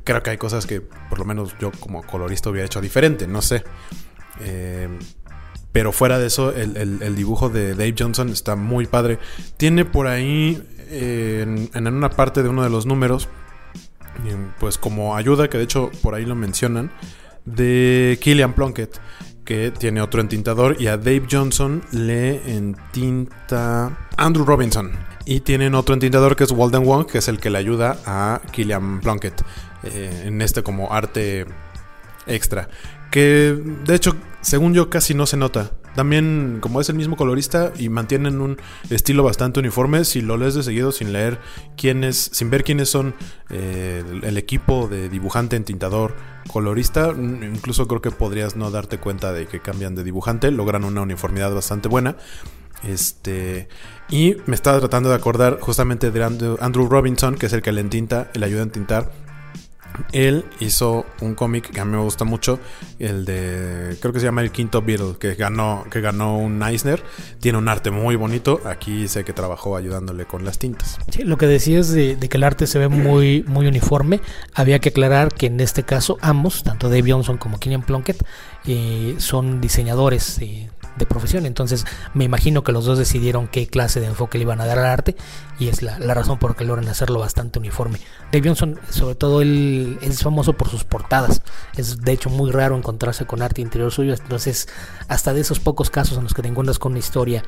[0.05, 3.42] creo que hay cosas que por lo menos yo como colorista hubiera hecho diferente, no
[3.42, 3.64] sé.
[4.40, 4.88] Eh,
[5.72, 9.18] pero fuera de eso, el, dibujo de Dave Johnson está muy padre.
[9.57, 13.29] Tiene por ahí, eh, en, una parte de uno de los números,
[14.59, 16.90] pues como ayuda, que de hecho por ahí lo mencionan,
[17.44, 19.00] de Killian Plunkett,
[19.44, 25.10] que tiene otro entintador, y a Dave Johnson le entinta Andrew Robinson.
[25.24, 28.40] Y tienen otro entintador que es Walden Wong, que es el que le ayuda a
[28.52, 29.42] Killian Plunkett
[29.83, 31.46] eh, en este como arte
[32.26, 32.68] extra.
[33.11, 35.72] Que de hecho, según yo, casi no se nota.
[35.94, 38.59] También, como es el mismo colorista y mantienen un
[38.90, 41.40] estilo bastante uniforme, si lo lees de seguido sin leer
[41.76, 43.14] quiénes, sin ver quiénes son
[43.50, 46.14] eh, el equipo de dibujante, entintador,
[46.46, 51.02] colorista, incluso creo que podrías no darte cuenta de que cambian de dibujante, logran una
[51.02, 52.16] uniformidad bastante buena.
[52.84, 53.68] Este.
[54.08, 57.80] Y me estaba tratando de acordar justamente de Andrew, Robinson, que es el que le
[57.80, 59.10] entinta, le ayuda a entintar.
[60.12, 62.58] Él hizo un cómic que a mí me gusta mucho,
[62.98, 67.02] el de creo que se llama El Quinto Beatle, que ganó que ganó un Eisner.
[67.40, 68.60] Tiene un arte muy bonito.
[68.64, 70.98] Aquí sé que trabajó ayudándole con las tintas.
[71.22, 74.20] Lo que decías de, de, que el arte se ve muy muy uniforme,
[74.54, 78.24] había que aclarar que en este caso ambos, tanto Dave Johnson como Killian Plunkett,
[78.66, 80.38] eh, son diseñadores.
[80.40, 81.46] Eh, de profesión.
[81.46, 84.79] Entonces me imagino que los dos decidieron qué clase de enfoque le iban a dar
[84.79, 85.16] al arte
[85.59, 87.98] y es la, razón por la que logran hacerlo bastante uniforme.
[88.33, 91.42] Dave Johnson, sobre todo él es famoso por sus portadas.
[91.76, 94.14] Es de hecho muy raro encontrarse con arte interior suyo.
[94.14, 94.68] Entonces
[95.09, 97.42] hasta de esos pocos casos en los que te encuentras con una historia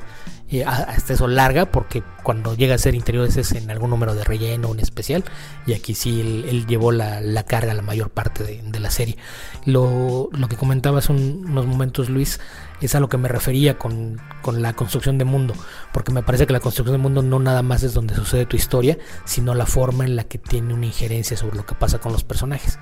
[0.49, 4.23] eh, hasta eso larga, porque cuando llega a ser interiores es en algún número de
[4.23, 5.23] relleno, un especial,
[5.65, 9.17] y aquí sí él, llevó la, carga la mayor parte de, la serie.
[9.65, 12.39] Lo, lo que comentabas un, unos momentos, Luis,
[12.85, 15.53] es a lo que me refería con, con, la construcción de mundo,
[15.91, 18.55] porque me parece que la construcción de mundo no nada más es donde sucede tu
[18.55, 22.11] historia, sino la forma en la que tiene una injerencia sobre lo que pasa con
[22.11, 22.79] los personajes.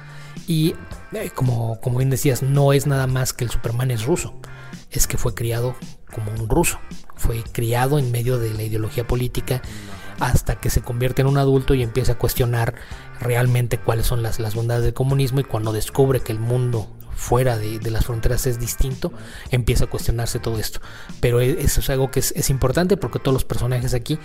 [0.47, 0.75] Y
[1.13, 4.33] eh, como, como bien decías, no es nada más que el Superman es ruso,
[4.89, 5.75] es que fue criado
[6.13, 6.79] como un ruso,
[7.15, 9.61] fue criado en medio de la ideología política
[10.21, 12.75] hasta que se convierte en un adulto y empieza a cuestionar
[13.19, 17.57] realmente cuáles son las, las bondades del comunismo y cuando descubre que el mundo fuera
[17.57, 19.11] de, de, las fronteras es distinto,
[19.49, 20.79] empieza a cuestionarse todo esto.
[21.21, 24.19] Pero e, eso es algo que es, es importante porque todos los personajes aquí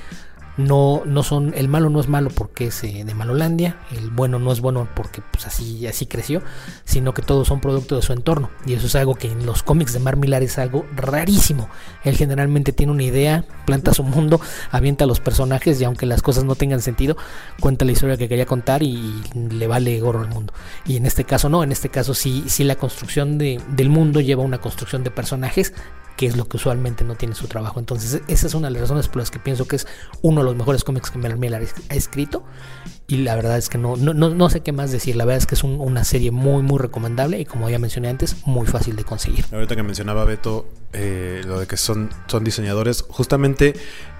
[0.57, 4.39] no, no son, el malo no es malo porque es eh, de Malolandia, el bueno
[4.39, 6.43] no es bueno porque pues así, así creció,
[6.85, 8.51] sino que todos son producto de su entorno.
[8.65, 11.69] Y eso es algo que en los cómics de Mar Millar es algo rarísimo.
[12.05, 14.41] Él generalmente tiene una idea, planta su mundo,
[14.71, 17.17] avienta a los personajes y aunque las cosas no tengan sentido,
[17.61, 20.53] cuenta la historia que quería contar y le vale gorro al mundo.
[20.87, 24.21] Y en este caso no, en este caso sí, sí la construcción de, del mundo
[24.21, 25.75] lleva una construcción de personajes
[26.17, 27.79] que es lo que usualmente no tiene su trabajo.
[27.79, 29.87] Entonces, esa es una de las razones por las que pienso que es
[30.23, 32.45] uno de los mejores cómics que Miller ha escrito.
[33.09, 35.15] Y la verdad es que no, no, no, sé qué más decir.
[35.15, 38.09] La verdad es que es un, una serie muy, muy recomendable y como ya mencioné
[38.09, 39.45] antes, muy fácil de conseguir.
[39.53, 43.75] Ahorita que mencionaba Beto eh, lo de que son, son diseñadores, justamente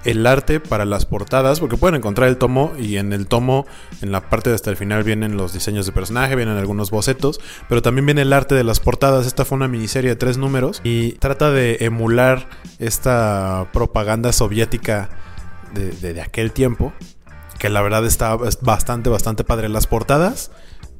[0.07, 3.65] el arte para las portadas, porque pueden encontrar el tomo y en el tomo,
[4.01, 7.41] en la parte de hasta el final vienen los diseños de personaje, vienen algunos bocetos,
[7.67, 9.27] pero también viene el arte de las portadas.
[9.27, 12.47] Esta fue una miniserie de tres números y trata de emular
[12.79, 15.09] esta propaganda soviética
[15.73, 16.93] de, de, aquel tiempo
[17.59, 19.67] que la verdad está bastante, bastante padre.
[19.67, 20.51] Las portadas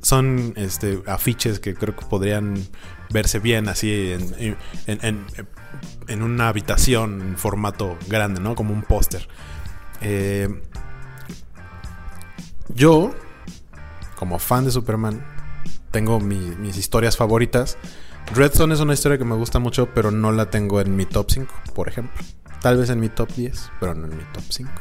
[0.01, 2.55] son este, afiches que creo que podrían
[3.09, 5.25] verse bien así en, en,
[6.07, 8.55] en una habitación en formato grande, ¿no?
[8.55, 9.27] Como un póster.
[10.01, 10.47] Eh,
[12.69, 13.11] yo,
[14.15, 15.25] como fan de Superman,
[15.91, 17.77] tengo mi, mis historias favoritas.
[18.33, 21.31] Redstone es una historia que me gusta mucho, pero no la tengo en mi top
[21.31, 22.17] 5, por ejemplo.
[22.61, 24.71] Tal vez en mi top 10, pero no en mi top 5.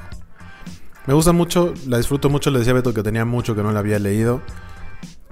[1.06, 2.50] Me gusta mucho, la disfruto mucho.
[2.50, 4.42] Le decía a Beto que tenía mucho que no la había leído.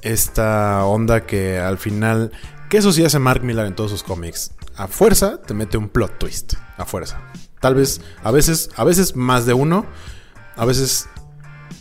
[0.03, 2.33] Esta onda que al final.
[2.69, 4.53] Que eso sí hace Mark Millar en todos sus cómics.
[4.77, 6.55] A fuerza te mete un plot twist.
[6.77, 7.21] A fuerza.
[7.61, 9.87] Tal vez, a veces, a veces más de uno.
[10.57, 11.09] A veces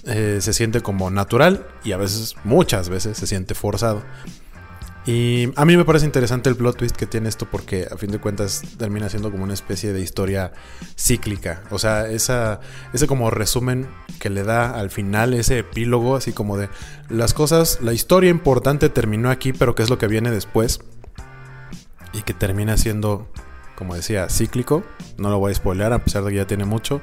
[0.06, 1.68] eh, se siente como natural.
[1.84, 4.04] Y a veces, muchas veces, se siente forzado.
[5.06, 8.10] Y a mí me parece interesante el plot twist que tiene esto porque a fin
[8.10, 10.54] de cuentas termina siendo como una especie de historia
[10.98, 11.64] cíclica.
[11.72, 12.62] O sea, esa,
[12.94, 16.70] ese como resumen que le da al final, ese epílogo, así como de
[17.10, 20.82] las cosas, la historia importante terminó aquí, pero qué es lo que viene después.
[22.14, 23.28] Y que termina siendo,
[23.76, 24.84] como decía, cíclico.
[25.18, 27.02] No lo voy a spoilear, a pesar de que ya tiene mucho.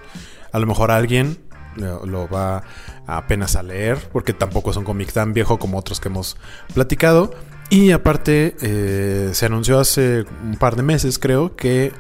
[0.53, 1.39] A lo mejor alguien
[1.77, 2.63] lo, va
[3.07, 6.37] apenas a leer, porque tampoco es un cómic tan viejo como otros que hemos
[6.75, 7.35] platicado.
[7.71, 11.93] Y aparte, eh, se anunció hace un par de meses, creo, que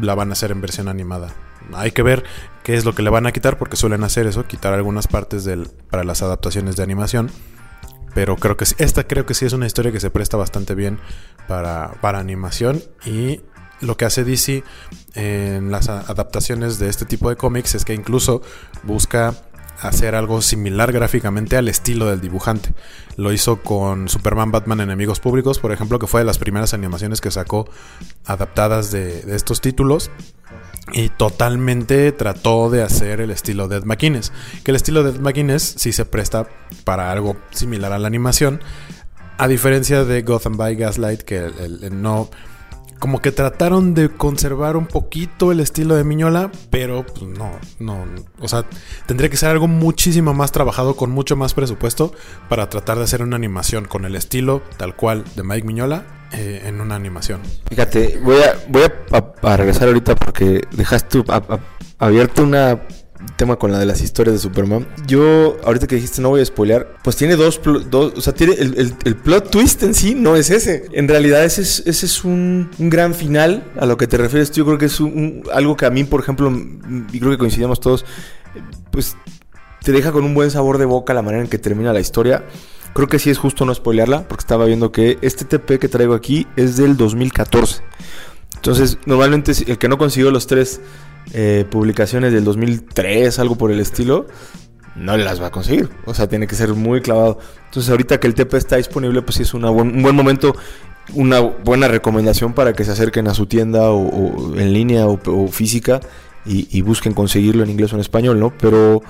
[0.00, 1.32] la van a hacer en versión animada.
[1.74, 2.24] Hay que ver
[2.62, 5.44] qué es lo que le van a quitar, porque suelen hacer eso, quitar algunas partes
[5.44, 7.30] del, para las adaptaciones de animación.
[8.14, 10.98] Pero creo que esta creo que sí es una historia que se presta bastante bien
[11.46, 12.82] para, para animación.
[13.04, 13.40] Y
[13.80, 14.64] lo que hace DC
[15.14, 18.42] en las adaptaciones de este tipo de cómics es que incluso
[18.82, 19.34] busca
[19.80, 22.74] hacer algo similar gráficamente al estilo del dibujante.
[23.16, 27.20] Lo hizo con Superman Batman Enemigos Públicos, por ejemplo, que fue de las primeras animaciones
[27.20, 27.68] que sacó
[28.24, 30.10] adaptadas de, estos títulos.
[30.90, 34.32] Y totalmente trató de hacer el estilo de Ed McInnes.
[34.64, 36.48] Que el estilo de Ed McInnes sí se presta
[36.84, 38.60] para algo similar a la animación.
[39.36, 41.50] A diferencia de Gotham by Gaslight, que
[41.92, 42.30] no
[42.98, 48.04] como que trataron de conservar un poquito el estilo de Miñola, pero pues no, no,
[48.40, 48.64] o sea,
[49.06, 52.12] tendría que ser algo muchísimo más trabajado con mucho más presupuesto
[52.48, 56.62] para tratar de hacer una animación con el estilo tal cual de Mike Miñola eh,
[56.66, 57.40] en una animación.
[57.68, 58.82] Fíjate, voy a, voy
[59.42, 61.22] a, regresar ahorita porque dejaste
[61.98, 62.80] abierto una
[63.36, 64.86] tema con la de las historias de Superman.
[65.06, 67.60] Yo, ahorita que dijiste no voy a spoilear, pues tiene dos,
[67.90, 70.86] dos o sea, tiene el, el, plot twist en sí no es ese.
[70.92, 74.50] En realidad ese es, ese es un, un gran final a lo que te refieres.
[74.52, 76.50] Yo creo que es un, algo que a mí, por ejemplo,
[77.12, 78.04] y creo que coincidimos todos,
[78.90, 79.16] pues
[79.82, 82.44] te deja con un buen sabor de boca la manera en que termina la historia.
[82.94, 86.14] Creo que sí es justo no spoilearla, porque estaba viendo que este TP que traigo
[86.14, 87.82] aquí es del 2014.
[88.56, 90.80] Entonces, normalmente el que no consiguió los tres
[91.32, 94.26] eh, publicaciones del 2003, algo por el estilo,
[94.96, 95.88] no las va a conseguir.
[96.06, 97.38] O sea, tiene que ser muy clavado.
[97.66, 99.62] Entonces, ahorita que el TP está disponible, pues sí es un
[100.02, 100.54] buen momento,
[101.14, 106.00] una buena recomendación para que se acerquen a su tienda o, en línea o, física
[106.44, 108.54] y, busquen conseguirlo en inglés o en español, ¿no?
[108.58, 109.02] Pero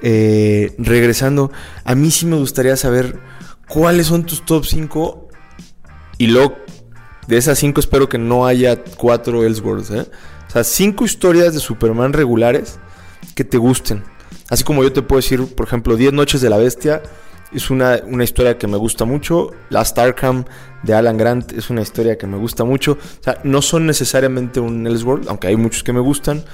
[0.00, 1.50] eh, regresando,
[1.84, 3.18] a mí sí me gustaría saber
[3.68, 5.28] cuáles son tus top 5
[6.18, 6.56] y luego
[7.28, 10.06] de esas cinco espero que no haya cuatro Elseworlds, ¿eh?
[10.48, 12.78] O sea, cinco historias de Superman regulares
[13.34, 14.02] que te gusten.
[14.50, 17.02] Así como yo te puedo decir, por ejemplo, 10 Noches de la Bestia
[17.52, 19.52] es una, una, historia que me gusta mucho.
[19.70, 20.44] Last Arkham
[20.82, 22.92] de Alan Grant es una historia que me gusta mucho.
[22.92, 26.44] O sea, no son necesariamente un Elseworld, aunque hay muchos que me gustan.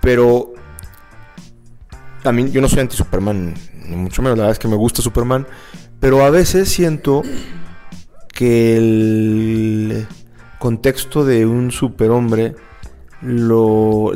[0.00, 0.52] Pero
[2.24, 3.54] a mí yo no soy anti-Superman,
[3.86, 4.38] ni mucho menos.
[4.38, 5.46] La verdad es que me gusta Superman.
[6.00, 7.22] Pero a veces siento
[8.28, 10.06] que el
[10.58, 12.54] contexto de un superhombre
[13.24, 14.12] lo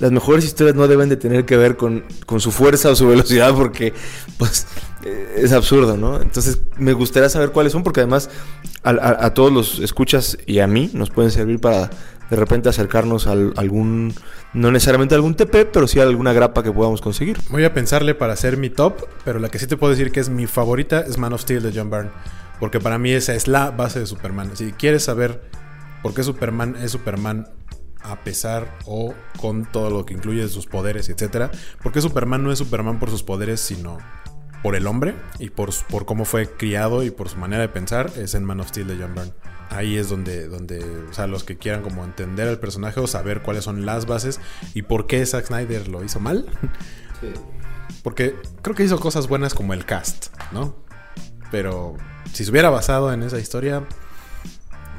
[0.00, 3.06] las mejores historias no deben de tener que ver con, con su fuerza o su
[3.06, 3.92] velocidad porque
[4.38, 4.66] pues
[5.36, 6.20] es absurdo, ¿no?
[6.20, 8.30] Entonces me gustaría saber cuáles son porque además
[8.82, 11.90] a, todos los escuchas y a mí nos pueden servir para
[12.30, 14.14] de repente acercarnos a algún,
[14.54, 17.38] no necesariamente a algún TP, pero sí a alguna grapa que podamos conseguir.
[17.50, 20.20] Voy a pensarle para hacer mi top, pero la que sí te puedo decir que
[20.20, 22.10] es mi favorita es Man of Steel de John Byrne.
[22.60, 24.50] Porque para mí esa es la base de Superman.
[24.54, 25.40] Si quieres saber
[26.02, 27.48] por qué Superman es Superman
[28.02, 31.50] a pesar o con todo lo que incluye sus poderes, etcétera,
[31.82, 33.98] porque Superman no es Superman por sus poderes, sino
[34.62, 38.10] por el hombre y por, por cómo fue criado y por su manera de pensar,
[38.16, 39.32] es en Man of Steel de John Byrne.
[39.70, 43.42] Ahí es donde, donde, o sea, los que quieran como entender al personaje o saber
[43.42, 44.40] cuáles son las bases
[44.74, 46.46] y por qué Zack Snyder lo hizo mal.
[47.20, 47.32] Sí.
[48.02, 50.74] Porque creo que hizo cosas buenas como el cast, ¿no?
[51.50, 51.96] Pero
[52.32, 53.84] si se hubiera basado en esa historia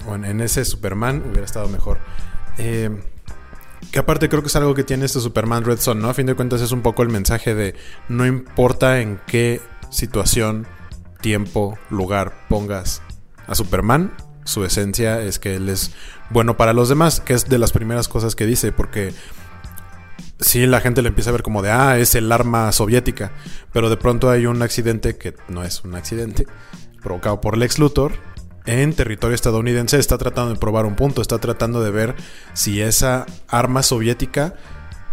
[0.08, 1.99] o en, ese Superman, hubiera estado mejor.
[2.58, 2.89] Eh,
[3.91, 6.10] que aparte creo que es algo que tiene este Superman Red Son, ¿no?
[6.10, 7.76] A fin de cuentas es un poco el mensaje de
[8.08, 10.68] no importa en qué situación,
[11.22, 13.02] tiempo, lugar pongas
[13.47, 15.91] a Superman, su esencia es que él es
[16.30, 19.14] bueno para los demás, que es de las primeras cosas que dice, porque
[20.39, 23.32] sí la gente le empieza a ver como de, ah, es el arma soviética,
[23.72, 26.47] pero de pronto hay un accidente que no es un accidente,
[27.02, 28.14] provocado por Lex Luthor,
[28.66, 32.16] en territorio estadounidense está tratando de probar un punto, está tratando de ver
[32.53, 34.55] si esa arma soviética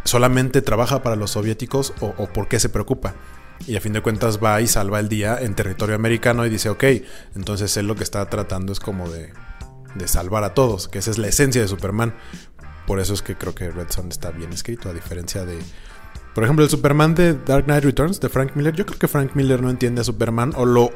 [0.05, 3.15] solamente trabaja para los soviéticos o, por qué se preocupa.
[3.67, 6.69] Y a fin de cuentas va y salva el día en territorio americano y dice,
[6.69, 6.85] ok,
[7.35, 9.33] entonces él lo que está tratando es como de,
[9.95, 12.15] de salvar a todos, que esa es la esencia de Superman.
[12.87, 15.59] Por eso es que creo que Red Son está bien escrito, a diferencia de...
[16.35, 19.33] Por ejemplo, el Superman de Dark Knight Returns de Frank Miller, yo creo que Frank
[19.35, 20.91] Miller no entiende a Superman o lo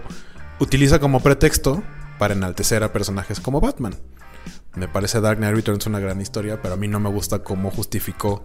[0.60, 1.82] utiliza como pretexto
[2.18, 3.94] para enaltecer a personajes como Batman.
[4.74, 7.70] Me parece Dark Knight Returns una gran historia, pero a mí no me gusta cómo
[7.70, 8.44] justificó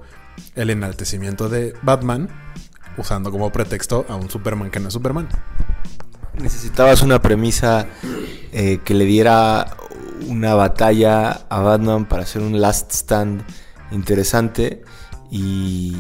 [0.56, 2.28] el enaltecimiento de Batman
[2.98, 5.30] usando como pretexto a un Superman que no es Superman.
[6.34, 7.88] Necesitabas una premisa
[8.52, 9.78] eh, que le diera
[10.28, 13.44] una batalla a Batman para hacer un last stand
[13.92, 14.84] interesante
[15.32, 15.96] y,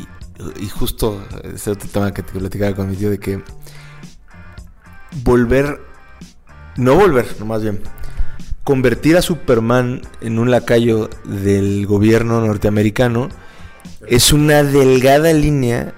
[0.60, 3.42] y justo ese otro tema que te platicaba con mi tío de que
[5.24, 5.87] volver
[6.78, 7.82] no volver, más bien.
[8.64, 13.30] Convertir a Superman en un lacayo del gobierno norteamericano
[14.08, 15.94] es una delgada línea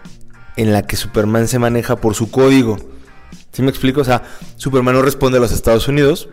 [0.56, 2.78] en la que Superman se maneja por su código.
[3.52, 4.02] ¿Sí me explico?
[4.02, 4.24] O sea,
[4.56, 6.30] Superman no responde a los Estados Unidos.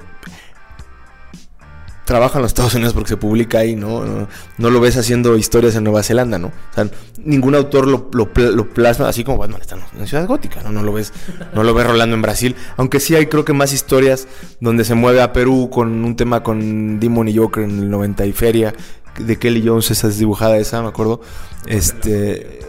[2.07, 4.27] Trabaja en los Estados Unidos porque se publica ahí, ¿no?
[4.57, 6.49] No, lo ves haciendo historias en Nueva Zelanda, ¿no?
[6.49, 6.89] O sea,
[7.23, 10.71] ningún autor lo, lo, plasma así como Batman está en Ciudad Gótica, ¿no?
[10.71, 11.13] No lo ves,
[11.55, 12.57] no lo ves rolando en Brasil.
[12.77, 14.29] Aunque sí hay creo que más historias
[14.61, 18.25] donde se mueve a Perú con un tema con Demon y Joker en el 90
[18.25, 18.75] y Feria.
[19.19, 21.21] De Kelly Jones, esa es dibujada esa, me acuerdo.
[21.67, 22.61] Este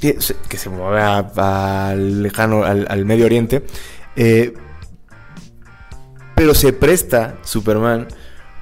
[0.00, 3.62] que se mueve al lejano, al, al, Medio Oriente.
[4.16, 4.52] Eh,
[6.34, 8.08] pero se presta Superman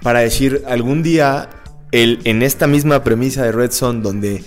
[0.02, 1.50] para decir algún día
[1.92, 4.44] el, en esta misma premisa de Red Son, donde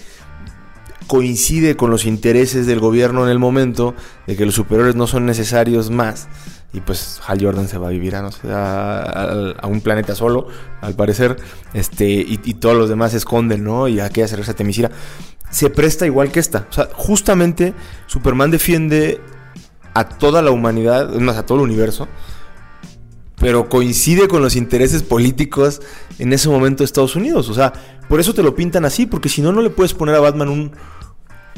[1.07, 3.93] coincide con los intereses del gobierno en el momento
[4.25, 6.27] de que los superiores no son necesarios más.
[6.71, 9.81] Y pues Hal Jordan se va a vivir a, no sé, a, a, a un
[9.81, 10.47] planeta solo,
[10.81, 11.37] al parecer.
[11.73, 13.87] Este, y, todos los demás se esconden, ¿no?
[13.87, 14.89] Y aquella se esa temisira
[15.53, 16.65] se presta igual que esta.
[16.69, 17.73] O sea, justamente
[18.07, 19.21] Superman defiende
[19.93, 22.07] a toda la humanidad, más, a todo el universo,
[23.43, 25.81] pero coincide con los intereses políticos
[26.17, 27.49] en ese momento de Estados Unidos.
[27.49, 27.73] O sea,
[28.07, 30.47] por eso te lo pintan así, porque si no, no le puedes poner a Batman
[30.47, 30.71] un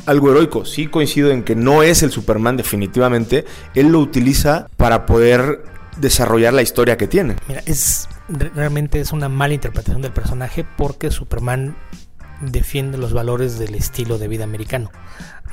[0.08, 0.66] algo heroico.
[0.66, 5.64] Sí coincido en que no es el Superman definitivamente, él lo utiliza para poder
[5.98, 7.36] desarrollar la historia que tiene.
[7.48, 11.76] Mira, es realmente es una mala interpretación del personaje porque Superman
[12.42, 14.92] defiende los valores del estilo de vida americano,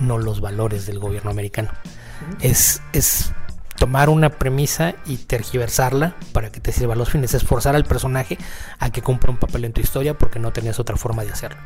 [0.01, 1.68] no los valores del gobierno americano.
[2.41, 3.33] Es, es
[3.77, 8.39] tomar una premisa y tergiversarla para que te sirva a los fines, esforzar al personaje
[8.79, 11.59] a que cumpla un papel en tu historia porque no tenías otra forma de hacerlo.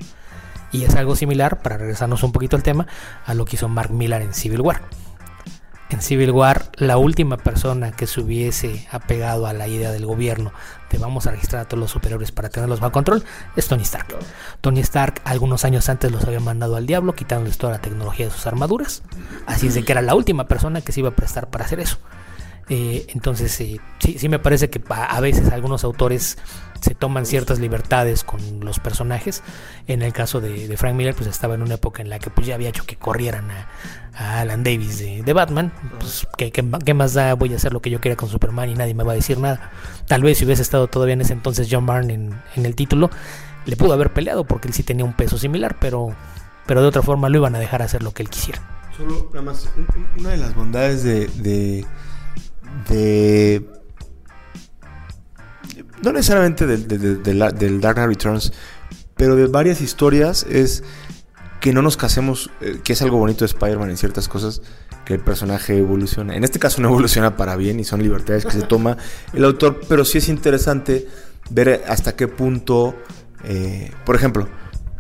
[0.73, 2.87] Y es algo similar, para regresarnos un poquito al tema,
[3.25, 4.83] a lo que hizo Mark Millar en Civil War.
[5.89, 10.53] en Civil War la última persona que se hubiese apegado a la idea del gobierno
[10.91, 13.25] de vamos a registrar a todos los superhéroes para tenerlos bajo control
[13.57, 14.17] es Tony Stark.
[14.61, 18.33] Tony Stark algunos años antes los había mandado al diablo quitándoles toda la tecnología de
[18.33, 19.03] sus armaduras.
[19.47, 21.81] Así es de que era la última persona que se iba a prestar para hacer
[21.81, 21.99] eso.
[22.69, 26.37] Eh, entonces eh, sí, sí me parece que a veces algunos autores
[26.81, 29.43] se toman ciertas libertades con los personajes.
[29.87, 32.47] En el caso de, Frank Miller, pues estaba en una época en la que pues
[32.47, 33.69] ya había hecho que corrieran a,
[34.17, 35.73] Alan Davis de, Batman.
[35.99, 37.35] Pues, ¿qué, más da?
[37.35, 39.39] Voy a hacer lo que yo quiera con Superman y nadie me va a decir
[39.39, 39.71] nada.
[40.07, 42.15] Tal vez si hubiese estado todavía en ese entonces John Byrne
[42.55, 43.11] en, el título,
[43.67, 46.15] le pudo haber peleado porque él sí tenía un peso similar, pero,
[46.67, 48.63] pero de otra forma lo iban a dejar hacer lo que él quisiera.
[48.97, 49.69] Solo, nada más,
[50.19, 51.85] una de las bondades de, de,
[52.89, 53.67] de
[56.03, 58.53] no necesariamente del, del, Dark Knight Returns,
[59.17, 60.83] pero de varias historias es
[61.61, 64.63] que no nos casemos, eh, que es algo bonito de Spider-Man en ciertas cosas,
[65.05, 66.35] que el personaje evoluciona.
[66.35, 68.97] En este caso no evoluciona para bien y son libertades que se toma
[69.33, 71.07] el autor, pero sí es interesante
[71.51, 72.95] ver hasta qué punto,
[73.45, 74.49] eh, por ejemplo,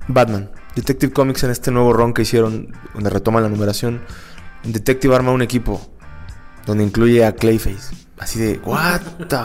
[0.08, 4.02] Batman, Detective Comics en este nuevo ron que hicieron, donde retoman la numeración,
[4.62, 5.80] Detective arma un equipo
[6.66, 9.36] donde incluye a Clayface así de, what the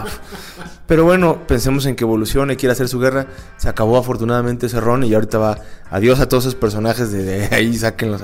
[0.87, 3.27] Pero bueno, pensemos en que evolucione, quiere hacer su guerra.
[3.57, 5.57] Se acabó afortunadamente ese ron y ahorita va
[5.89, 8.21] adiós a todos esos personajes de, ahí, sáquenlos.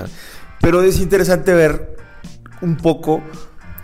[0.60, 1.96] Pero es interesante ver
[2.60, 3.22] un poco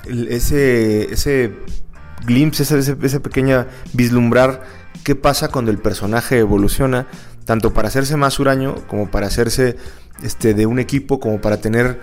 [0.07, 1.55] ese, ese
[2.27, 4.63] glimpse, ese, ese, pequeña vislumbrar
[5.05, 7.07] qué pasa cuando el personaje evoluciona,
[7.45, 9.77] tanto para hacerse más huraño como para hacerse
[10.23, 12.01] este, de un equipo, como para tener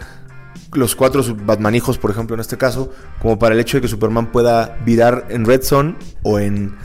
[0.74, 2.92] los cuatro Batmanijos, por ejemplo, en este caso,
[3.22, 6.76] como para el hecho de que Superman pueda virar en Red Son o en,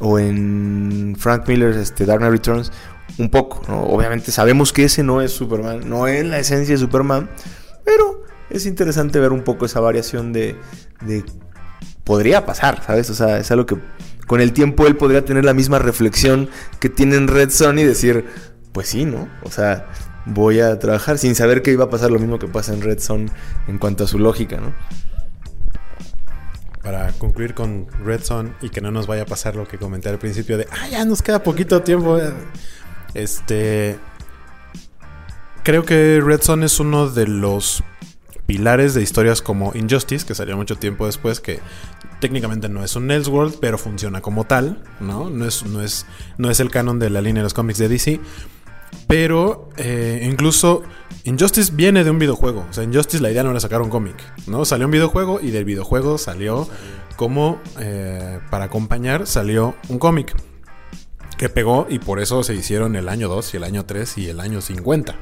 [0.00, 2.72] o en Frank Miller's este, Dark Knight Returns
[3.18, 3.62] un poco.
[3.72, 7.30] Obviamente sabemos que ese no es Superman, no es la esencia de Superman,
[7.84, 10.56] pero es interesante ver un poco esa variación de,
[11.00, 11.24] de
[12.04, 13.10] podría pasar, ¿sabes?
[13.10, 13.76] O sea, es algo que
[14.26, 16.48] con el tiempo él podría tener la misma reflexión
[16.80, 18.24] que tiene en Red Son y decir,
[18.72, 19.28] pues sí, ¿no?
[19.42, 19.88] O sea,
[20.26, 23.00] voy a trabajar sin saber que iba a pasar lo mismo que pasa en Red
[23.00, 23.30] Zone
[23.68, 24.74] en cuanto a su lógica, ¿no?
[26.82, 30.08] Para concluir con Red Zone y que no nos vaya a pasar lo que comenté
[30.08, 32.18] al principio de, ah, ya nos queda poquito tiempo.
[33.14, 33.98] Este.
[35.62, 37.84] Creo que Red Zone es uno de los
[38.46, 41.60] pilares de historias como Injustice, que salió mucho tiempo después, que
[42.20, 45.30] técnicamente no es un Elseworld, pero funciona como tal, ¿no?
[45.30, 46.06] No es, no es,
[46.38, 48.20] no es el canon de la línea de los cómics de DC.
[49.06, 50.82] Pero eh, incluso
[51.24, 52.66] Injustice viene de un videojuego.
[52.68, 54.16] O sea, Injustice la idea no era sacar un cómic,
[54.46, 54.64] ¿no?
[54.64, 56.68] Salió un videojuego y del videojuego salió
[57.16, 60.34] como eh, para acompañar salió un cómic
[61.36, 64.28] que pegó y por eso se hicieron el año 2 y el año 3 y
[64.28, 65.14] el año 50.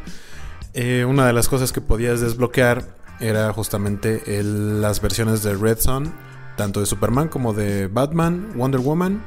[0.75, 6.13] Eh, una de las cosas que podías desbloquear era justamente las versiones de Red Son,
[6.57, 9.23] tanto de Superman como de Batman, Wonder Woman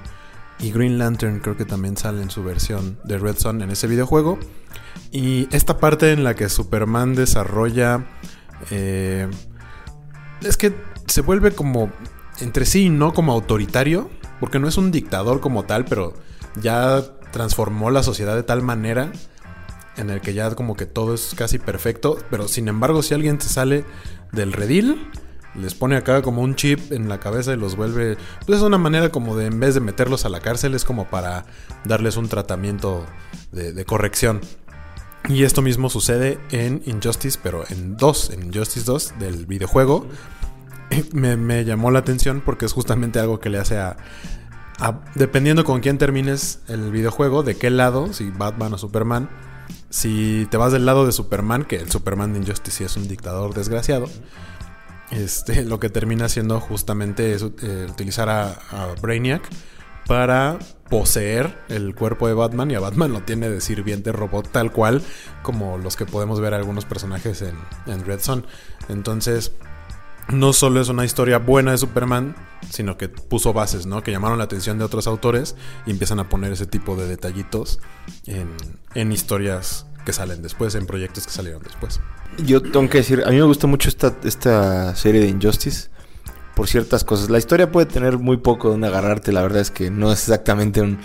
[0.59, 3.87] y Green Lantern creo que también sale en su versión de Red Son en ese
[3.87, 4.39] videojuego.
[5.11, 8.05] Y esta parte en la que Superman desarrolla...
[8.71, 9.29] Eh,
[10.41, 10.73] es que
[11.07, 11.91] se vuelve como
[12.39, 16.13] entre sí no como autoritario, porque no es un dictador como tal, pero
[16.61, 19.11] ya transformó la sociedad de tal manera
[19.97, 23.39] en el que ya como que todo es casi perfecto, pero sin embargo si alguien
[23.39, 23.85] se sale
[24.31, 25.09] del redil,
[25.55, 28.17] les pone acá como un chip en la cabeza y los vuelve.
[28.45, 31.07] Pues es una manera como de, en vez de meterlos a la cárcel, es como
[31.07, 31.45] para
[31.85, 33.05] darles un tratamiento
[33.51, 34.41] de, corrección.
[35.29, 40.07] Y esto mismo sucede en Injustice, pero en 2, en Injustice 2 del videojuego.
[41.13, 43.95] Me, llamó la atención porque es justamente algo que le hace a,
[44.79, 49.29] a, Dependiendo con quién termines el videojuego, de qué lado, si Batman o Superman.
[49.89, 53.53] Si te vas del lado de Superman, que el Superman de Injustice es un dictador
[53.53, 54.07] desgraciado
[55.15, 58.57] este, lo que termina siendo justamente es eh, utilizar a,
[59.01, 59.47] Brainiac
[60.05, 60.59] para
[60.89, 65.01] poseer el cuerpo de Batman y a Batman lo tiene de sirviente robot tal cual
[65.41, 68.45] como los que podemos ver algunos personajes en, Red Son.
[68.89, 69.53] Entonces,
[70.27, 72.35] no solo es una historia buena de Superman,
[72.69, 74.03] sino que puso bases, ¿no?
[74.03, 75.55] Que llamaron la atención de otros autores
[75.85, 77.79] y empiezan a poner ese tipo de detallitos
[78.25, 81.99] en historias que salen después, en proyectos que salieron después.
[82.45, 85.89] Yo tengo que decir, a mí me gusta mucho esta, esta serie de Injustice
[86.55, 87.29] por ciertas cosas.
[87.29, 90.81] La historia puede tener muy poco donde agarrarte, la verdad es que no es exactamente
[90.81, 90.99] un,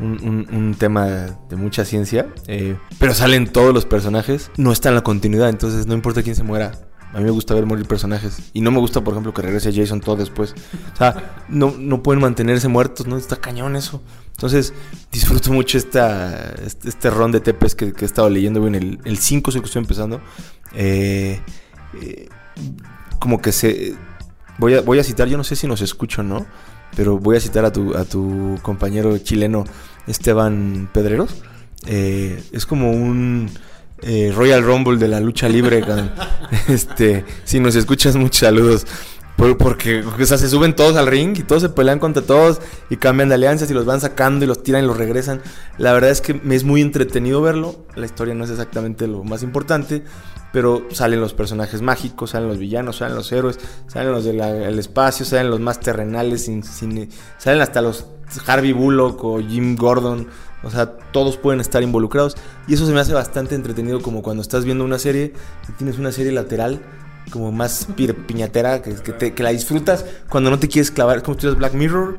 [0.00, 5.02] un, tema de mucha ciencia, eh, pero salen todos los personajes, no está en la
[5.02, 6.72] continuidad, entonces no importa quién se muera.
[7.12, 8.38] A mí me gusta ver morir personajes.
[8.52, 10.54] Y no me gusta, por ejemplo, que regrese Jason todo después.
[10.94, 13.16] O sea, no, no pueden mantenerse muertos, ¿no?
[13.16, 14.00] Está cañón eso.
[14.40, 14.72] Entonces,
[15.12, 18.66] disfruto mucho esta, este, este ron de tepes que, he estado leyendo.
[18.66, 20.22] En el 5 el que estoy empezando.
[20.74, 21.42] Eh,
[22.00, 22.26] eh,
[23.18, 23.96] como que se...
[24.56, 26.46] Voy a, voy a citar, yo no sé si nos escucho, ¿no?
[26.96, 29.64] Pero voy a citar a tu, a tu compañero chileno
[30.06, 31.42] Esteban Pedreros.
[31.86, 33.50] Eh, es como un
[34.00, 35.84] eh, Royal Rumble de la lucha libre.
[36.68, 38.86] este, si nos escuchas, muchos saludos.
[39.58, 42.60] Porque o sea, se suben todos al ring y todos se pelean contra todos
[42.90, 45.40] y cambian de alianzas y los van sacando y los tiran y los regresan.
[45.78, 47.76] La verdad es que me es muy entretenido verlo.
[47.96, 50.04] La historia no es exactamente lo más importante,
[50.52, 55.24] pero salen los personajes mágicos, salen los villanos, salen los héroes, salen los del espacio,
[55.24, 56.62] salen los más terrenales, sin,
[57.38, 58.06] salen hasta los
[58.46, 60.28] Harvey Bullock o Jim Gordon.
[60.62, 62.36] O sea, todos pueden estar involucrados.
[62.68, 65.32] Y eso se me hace bastante entretenido como cuando estás viendo una serie
[65.66, 66.82] y tienes una serie lateral
[67.30, 67.88] como más
[68.26, 71.18] piñatera, que, que la disfrutas cuando no te quieres clavar.
[71.18, 72.16] Es como si tuvieras Black Mirror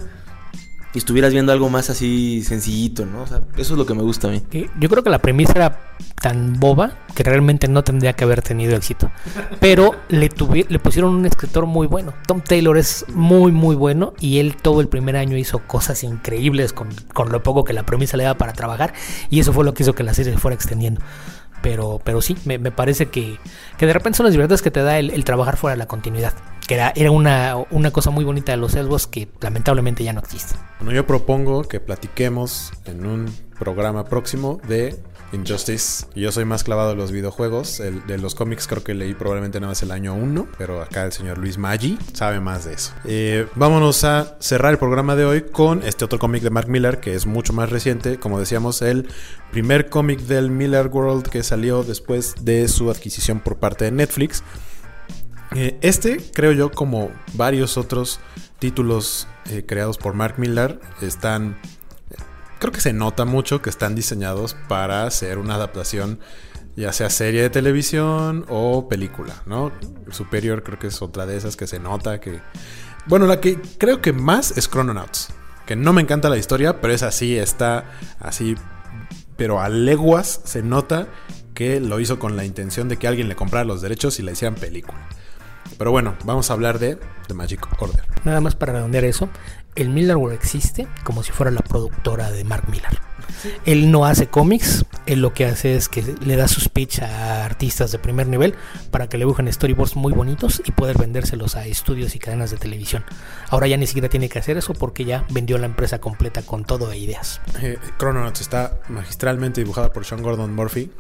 [0.94, 3.24] y estuvieras viendo algo más así sencillito, ¿no?
[3.24, 4.44] Eso es lo que me gusta a mí.
[4.80, 5.80] Yo creo que la premisa era
[6.22, 9.10] tan boba que realmente no tendría que haber tenido éxito.
[9.60, 10.30] Pero le,
[10.68, 12.14] le pusieron un escritor muy bueno.
[12.28, 16.74] Tom Taylor es muy, muy bueno y él todo el primer año hizo cosas increíbles
[16.74, 18.94] con, con lo poco que la premisa le daba para trabajar
[19.30, 21.02] y eso fue lo que hizo que la serie se fuera extendiendo.
[21.62, 23.38] Pero, pero sí, me, parece que,
[23.78, 26.34] que, de repente son las libertades que te da el, trabajar fuera de la continuidad.
[26.68, 30.22] Que era, era una, una, cosa muy bonita de los Elvos que lamentablemente ya no
[30.22, 30.56] existe.
[30.80, 34.98] Bueno, yo propongo que platiquemos en un programa próximo de
[35.34, 36.06] Injustice.
[36.16, 37.82] Yo soy más clavado de los videojuegos.
[38.08, 40.48] De los cómics creo que leí probablemente nada más el año 1.
[40.58, 42.94] Pero acá el señor Luis Maggi sabe más de eso.
[43.06, 47.00] Eh, vámonos a cerrar el programa de hoy con este otro cómic de Mark Miller
[47.00, 48.18] que es mucho más reciente.
[48.18, 49.08] Como decíamos, el
[49.52, 54.44] primer cómic del Miller World que salió después de su adquisición por parte de Netflix.
[55.56, 58.20] Eh, este, creo yo, como varios otros
[58.60, 61.58] títulos eh, creados por Mark Miller, están
[62.62, 66.20] creo que se nota mucho que están diseñados para hacer una adaptación,
[66.76, 69.72] ya sea serie de televisión o película, ¿no?
[70.12, 72.40] Superior creo que es otra de esas que se nota que...
[73.08, 75.34] Bueno, la que creo que más es Chrononauts,
[75.66, 77.86] que no me encanta la historia, pero es así, está
[78.20, 78.56] así,
[79.38, 81.08] pero a leguas se nota
[81.56, 84.34] que lo hizo con la intención de que alguien le comprara los derechos y la
[84.34, 85.00] hicieran película.
[85.80, 88.04] Pero bueno, vamos a hablar de The Magic Order.
[88.24, 89.30] Nada más para redondear eso,
[89.76, 93.00] el Miller World existe como si fuera la productora de Mark Miller.
[93.66, 97.46] Él no hace cómics, él lo que hace es que le da sus pitch a
[97.46, 98.56] artistas de primer nivel
[98.92, 102.58] para que le dibujen storyboards muy bonitos y poder vendérselos a estudios y cadenas de
[102.58, 103.04] televisión.
[103.50, 106.66] Ahora ya ni siquiera tiene que hacer eso porque ya vendió la empresa completa con
[106.66, 107.42] todo e ideas.
[107.62, 110.92] Eh, Chrononauts está magistralmente dibujada por Sean Gordon Murphy,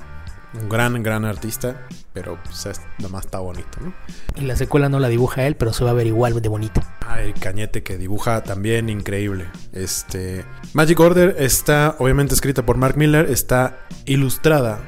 [0.53, 3.93] un gran, gran artista, pero pues, más está bonito, ¿no?
[4.35, 6.81] Y la secuela no la dibuja él, pero se va a ver igual de bonito.
[7.05, 9.47] Ah, el cañete que dibuja también increíble.
[9.73, 10.45] Este.
[10.73, 14.79] Magic Order está obviamente escrita por Mark Miller, está ilustrada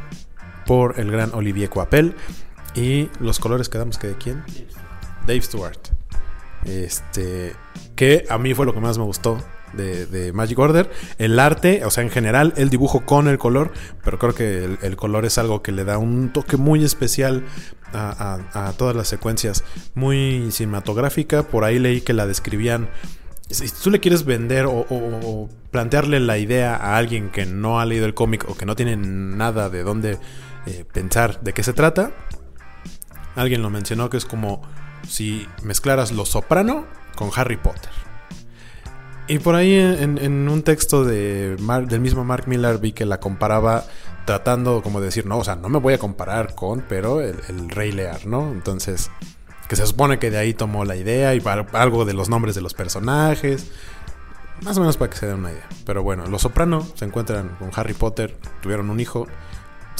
[0.65, 2.15] por el gran Olivier Coapel.
[2.75, 4.43] Y los colores quedamos que de quién?
[5.27, 5.79] Dave Stewart.
[6.65, 7.53] Este.
[7.95, 9.37] Que a mí fue lo que más me gustó
[9.73, 10.89] de, Magic Order.
[11.17, 13.71] El arte, o sea, en general, el dibujo con el color,
[14.03, 17.43] pero creo que el, color es algo que le da un toque muy especial
[17.93, 19.63] a, todas las secuencias.
[19.95, 21.43] Muy cinematográfica.
[21.43, 22.89] Por ahí leí que la describían.
[23.49, 28.05] Si tú le quieres vender o, plantearle la idea a alguien que no ha leído
[28.05, 30.19] el cómic o que no tiene nada de dónde
[30.65, 32.11] eh, pensar de qué se trata,
[33.35, 34.61] alguien lo mencionó que es como
[35.07, 38.02] si mezclaras Lo Soprano con Harry Potter.
[39.27, 43.85] Y por ahí en, un texto de del mismo Mark Miller vi que la comparaba
[44.25, 47.69] tratando como de decir, no, o sea, no me voy a comparar con, pero el,
[47.69, 48.51] Rey Lear, ¿no?
[48.51, 49.11] Entonces,
[49.67, 51.41] que se supone que de ahí tomó la idea y
[51.73, 53.71] algo de los nombres de los personajes.
[54.61, 55.67] Más o menos para que se den una idea.
[55.85, 59.27] Pero bueno, los Soprano se encuentran con Harry Potter, tuvieron un hijo,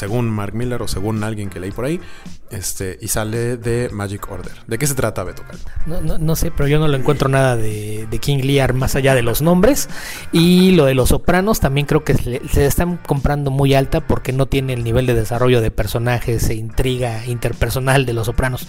[0.04, 2.02] según Mark Miller o según alguien que leí por ahí,
[2.50, 4.52] este, y sale de Magic Order.
[4.68, 5.44] ¿De qué se trata, Beto?
[5.86, 9.16] No, no, no sé, pero yo no lo encuentro nada de, King Lear más allá
[9.16, 9.88] de los nombres.
[10.34, 14.34] Y lo de los sopranos también creo que se, se, están comprando muy alta porque
[14.34, 18.68] no tiene el nivel de desarrollo de personajes e intriga interpersonal de los sopranos.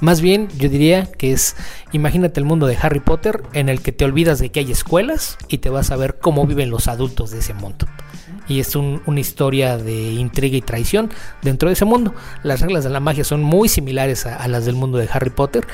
[0.00, 1.54] Más bien, yo diría que es,
[1.92, 5.38] imagínate el mundo de Harry Potter en el que te olvidas de que hay escuelas
[5.46, 7.86] y te vas a ver cómo viven los adultos de ese mundo
[8.48, 11.10] y es una historia de intriga y traición
[11.42, 12.14] dentro de ese mundo.
[12.42, 15.66] Las reglas de la magia son muy similares a, las del mundo de Harry Potter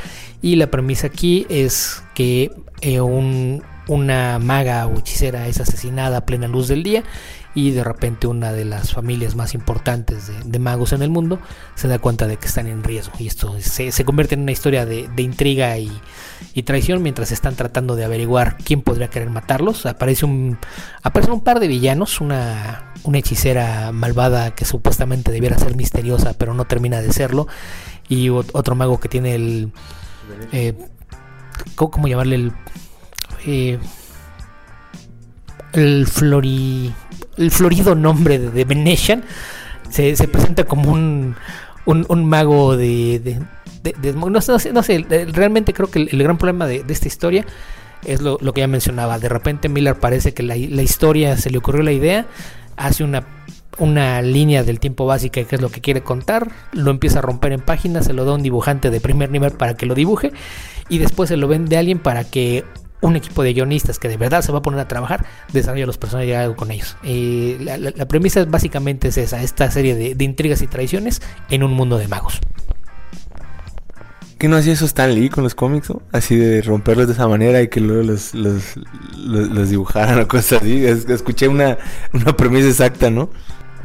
[0.42, 3.00] y la premisa aquí es que eh,
[3.88, 7.02] una maga o hechicera es asesinada a plena luz del día
[7.54, 11.40] y de repente una de las familias más importantes de, magos en el mundo
[11.74, 14.86] se da cuenta de que están en riesgo y esto se, convierte en una historia
[14.86, 15.90] de, intriga y,
[16.64, 19.86] traición mientras están tratando de averiguar quién podría querer matarlos.
[19.86, 20.58] Aparece un,
[21.02, 26.54] aparecen un par de villanos, una, una hechicera malvada que supuestamente debiera ser misteriosa pero
[26.54, 27.46] no termina de serlo
[28.08, 29.72] y otro mago que tiene el
[30.52, 30.74] eh,
[31.74, 32.52] ¿cómo, cómo llamarle el
[33.46, 33.78] eh,
[35.72, 36.92] el flori
[37.36, 39.22] el florido nombre de, Venetian
[39.90, 41.36] se, se presenta como un
[41.88, 43.40] un, mago de,
[44.14, 44.54] no, sé,
[44.88, 47.46] eh, realmente creo que el, gran problema de, esta historia
[48.04, 49.18] es lo, lo que ya mencionaba.
[49.18, 52.26] De repente Miller parece que la, la historia se le ocurrió la idea,
[52.76, 53.24] hace una,
[53.78, 57.52] una línea del tiempo básica que es lo que quiere contar, lo empieza a romper
[57.52, 60.32] en páginas, se lo da a un dibujante de primer nivel para que lo dibuje
[60.88, 62.64] y después se lo vende a alguien para que
[63.00, 65.98] un equipo de guionistas que de verdad se va a poner a trabajar desarrolle los
[65.98, 66.96] personajes y haga algo con ellos.
[67.04, 71.62] Eh, la, la- la premisa básicamente es esa, esta serie de, intrigas y traiciones en
[71.62, 72.40] un mundo de magos.
[74.38, 75.92] ¿Qué no hacía eso Stan Lee con los cómics?
[76.12, 78.62] Así de romperlos de esa manera y que luego los, los,
[79.16, 80.86] los- dibujaran o cosas así.
[80.86, 81.76] Es- escuché una,
[82.12, 83.30] una premisa exacta, ¿no?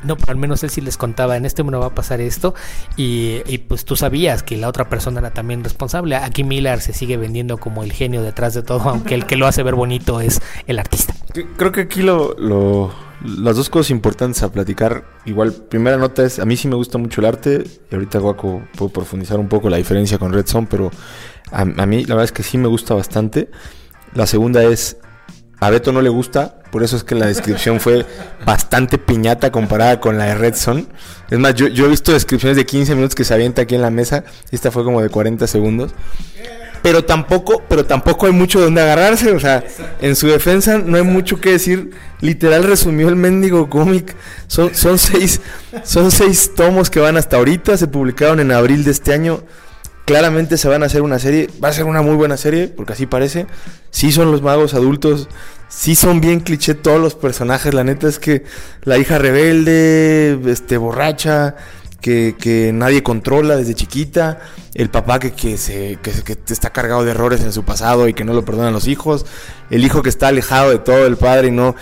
[0.03, 2.53] No, pero al menos él sí les contaba, en este mundo va a pasar esto
[2.97, 6.15] y, pues tú sabías que la otra persona era también responsable.
[6.15, 9.47] Aquí Miller se sigue vendiendo como el genio detrás de todo, aunque el que lo
[9.47, 11.13] hace ver bonito es el artista.
[11.57, 12.35] Creo que aquí lo,
[13.23, 16.97] las dos cosas importantes a platicar, igual, primera nota es, a mí sí me gusta
[16.97, 20.67] mucho el arte, y ahorita Guaco puedo profundizar un poco la diferencia con Red Zone,
[20.69, 20.91] pero
[21.51, 23.49] a mí la verdad es que sí me gusta bastante.
[24.13, 24.97] La segunda es,
[25.59, 28.05] a Beto no le gusta, por eso es que la descripción fue
[28.45, 30.87] bastante piñata comparada con la de Red Zone.
[31.29, 33.89] Es más, yo, he visto descripciones de 15 minutos que se avienta aquí en la
[33.89, 35.93] mesa, y esta fue como de 40 segundos
[36.83, 39.63] pero tampoco, pero tampoco hay mucho donde agarrarse, o sea,
[40.01, 41.91] en su defensa no hay mucho que decir.
[42.19, 44.13] Literal resumió el mendigo cómic.
[44.47, 45.39] Son, son seis,
[45.85, 49.43] son seis tomos que van hasta ahorita, se publicaron en abril de este año.
[50.05, 52.93] Claramente se van a hacer una serie, va a ser una muy buena serie, porque
[52.93, 53.47] así parece.
[53.89, 55.29] Sí son los magos adultos,
[55.69, 57.73] sí son bien cliché todos los personajes.
[57.73, 58.43] La neta es que
[58.83, 61.55] la hija rebelde, este borracha,
[62.01, 64.41] que, que nadie controla desde chiquita,
[64.73, 68.13] el papá que, que, se, que, que está cargado de errores en su pasado y
[68.13, 69.25] que no lo perdonan los hijos,
[69.69, 71.75] el hijo que está alejado de todo el padre y no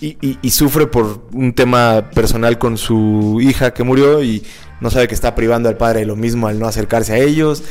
[0.00, 4.44] y- y sufre por un tema personal con su hija que murió y
[4.80, 7.62] no sabe que está privando al padre de lo mismo al no acercarse a ellos.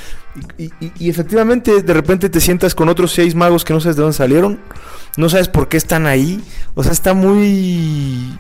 [0.57, 3.95] Y, y- y efectivamente de repente te sientas con otros seis magos que no sabes
[3.95, 4.59] de dónde salieron,
[5.17, 6.43] no sabes por qué están ahí,
[6.73, 8.37] o sea, está muy...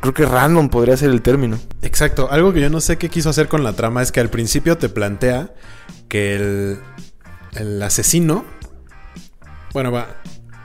[0.00, 1.60] Creo que random podría ser el término.
[1.82, 2.28] Exacto.
[2.32, 4.76] Algo que yo no sé qué quiso hacer con la trama es que al principio
[4.76, 5.52] te plantea
[6.08, 6.78] que el,
[7.52, 8.44] el asesino.
[9.72, 10.08] Bueno, va.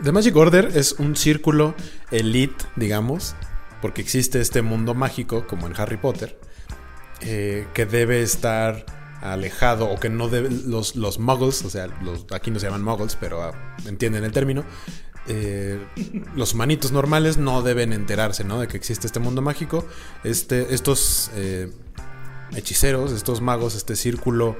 [0.03, 1.75] The Magic Order es un círculo
[2.09, 3.35] elite, digamos,
[3.81, 6.39] porque existe este mundo mágico, como en Harry Potter,
[7.21, 8.85] eh, que debe estar
[9.21, 10.49] alejado o que no debe.
[10.49, 11.87] Los, los muggles, o sea,
[12.33, 13.51] aquí no se llaman muggles, pero ah,
[13.85, 14.63] entienden el término.
[15.27, 15.79] eh,
[16.35, 18.59] los humanitos normales no deben enterarse, ¿no?
[18.59, 19.85] De que existe este mundo mágico.
[20.23, 21.71] Este, estos eh,
[22.55, 24.55] hechiceros, estos magos, este círculo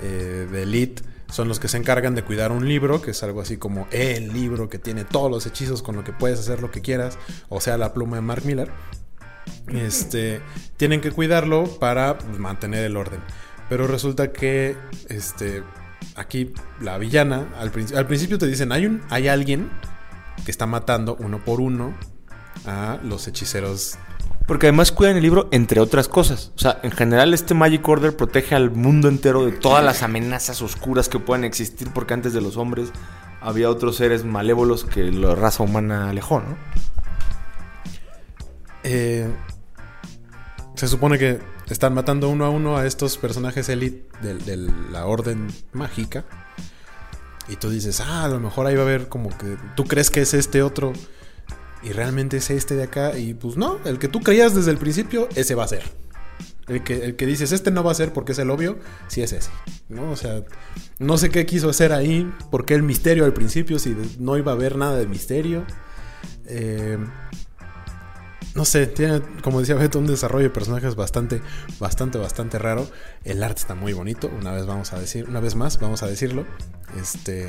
[0.00, 3.40] eh, de elite, son los que se encargan de cuidar un libro, que es algo
[3.40, 6.70] así como el libro que tiene todos los hechizos con lo que puedes hacer lo
[6.70, 8.70] que quieras, o sea, la pluma de Mark Miller.
[9.68, 10.42] Este,
[10.76, 13.20] tienen que cuidarlo para pues, mantener el orden.
[13.68, 14.76] Pero resulta que
[15.08, 15.62] este,
[16.16, 19.70] aquí la villana, al, al principio te dicen, hay, un, hay alguien
[20.44, 21.94] que está matando uno por uno
[22.66, 23.96] a los hechiceros.
[24.46, 26.52] Porque además cuidan el libro entre otras cosas.
[26.56, 30.60] O sea, en general este Magic Order protege al mundo entero de todas las amenazas
[30.62, 32.90] oscuras que puedan existir porque antes de los hombres
[33.40, 36.56] había otros seres malévolos que la raza humana alejó, ¿no?
[38.84, 39.28] Eh,
[40.74, 44.56] se supone que están matando uno a uno a estos personajes elite de,
[44.90, 46.24] la orden mágica.
[47.48, 50.10] Y tú dices, ah, a lo mejor ahí va a haber como que tú crees
[50.10, 50.92] que es este otro
[51.82, 53.18] y realmente es este de acá.
[53.18, 55.82] Y pues no, el que tú creías desde el principio, ese va a ser.
[56.68, 58.78] El que, el que dices, este no va a ser porque es el obvio,
[59.08, 59.50] sí es ese.
[59.88, 60.10] ¿no?
[60.10, 60.42] O sea,
[60.98, 64.54] no sé qué quiso hacer ahí, porque el misterio al principio, si no iba a
[64.54, 65.64] haber nada de misterio.
[66.46, 66.98] Eh,
[68.54, 71.40] no sé, tiene, como decía Beto, un desarrollo de personajes bastante,
[71.78, 72.86] bastante, bastante raro.
[73.24, 76.06] El arte está muy bonito, una vez vamos a decir, una vez más, vamos a
[76.06, 76.44] decirlo.
[77.00, 77.48] Este.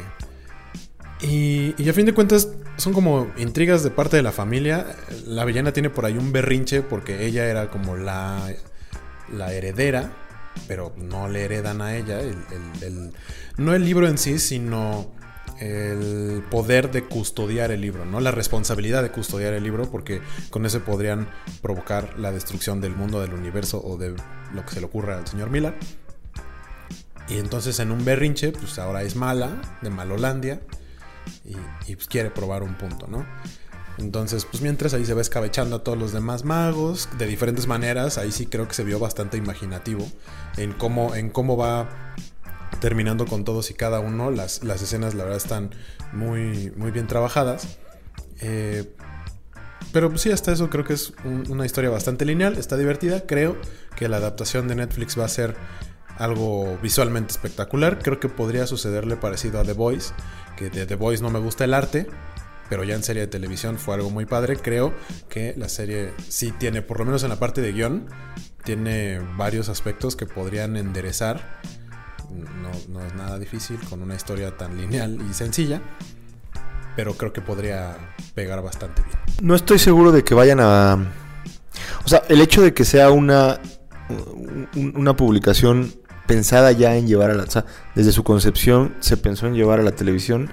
[1.21, 4.95] Y, y a fin de cuentas, son como intrigas de parte de la familia.
[5.25, 8.51] La villana tiene por ahí un berrinche porque ella era como la,
[9.31, 10.11] la heredera,
[10.67, 12.19] pero no le heredan a ella.
[12.19, 12.35] el-
[12.81, 13.13] el-
[13.57, 15.11] no el libro en sí, sino
[15.59, 18.19] el poder de custodiar el libro, ¿no?
[18.19, 21.29] La responsabilidad de custodiar el libro, porque con eso podrían
[21.61, 24.15] provocar la destrucción del mundo, del universo o de
[24.53, 25.75] lo que se le ocurra al señor Miller.
[27.29, 30.61] Y entonces en un berrinche, pues ahora es mala, de Malolandia,
[31.45, 33.25] y, pues quiere probar un punto, ¿no?
[33.97, 38.17] Entonces, pues mientras ahí se va escabechando a todos los demás magos de diferentes maneras,
[38.17, 40.05] ahí sí creo que se vio bastante imaginativo
[40.57, 42.15] en cómo, en cómo va
[42.79, 44.31] terminando con todos y cada uno.
[44.31, 45.71] Las, las escenas, la verdad, están
[46.11, 47.77] muy, muy bien trabajadas.
[48.41, 48.93] Eh,
[49.91, 53.21] pero sí, hasta eso creo que es un- una historia bastante lineal, está divertida.
[53.27, 53.57] Creo
[53.95, 55.55] que la adaptación de Netflix va a ser
[56.17, 57.99] algo visualmente espectacular.
[57.99, 60.13] Creo que podría sucederle parecido a The Voice,
[60.57, 62.07] que de The Voice no me gusta el arte,
[62.69, 64.57] pero ya en serie de televisión fue algo muy padre.
[64.57, 64.93] Creo
[65.29, 68.07] que la serie sí tiene, por lo menos en la parte de guion,
[68.63, 71.59] tiene varios aspectos que podrían enderezar.
[72.61, 75.81] No, no es nada difícil con una historia tan lineal y sencilla,
[76.95, 77.95] pero creo que podría
[78.35, 79.17] pegar bastante bien.
[79.41, 80.97] No estoy seguro de que vayan a...
[82.05, 83.59] O sea, el hecho de que sea una,
[84.75, 85.93] un- una publicación
[86.27, 87.43] pensada ya en llevar a la...
[87.43, 87.65] O sea,
[87.95, 90.49] desde su concepción se pensó en llevar a la televisión,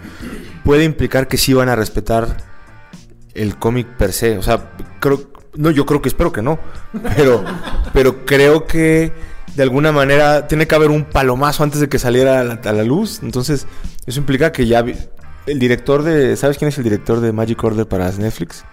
[0.64, 2.37] puede implicar que sí van a respetar
[3.35, 4.39] el cómic per se.
[4.39, 5.31] O sea, creo...
[5.57, 6.61] No, yo creo que espero que no.
[7.16, 7.45] Pero,
[7.93, 9.12] pero creo que
[9.55, 13.20] de alguna manera tiene que haber un palomazo antes de que saliera a la, luz.
[13.22, 13.66] Entonces,
[14.07, 14.82] eso implica que ya...
[14.82, 14.94] vi-
[15.46, 16.36] El director de...
[16.36, 18.64] ¿Sabes quién es el director de Magic Order para Netflix?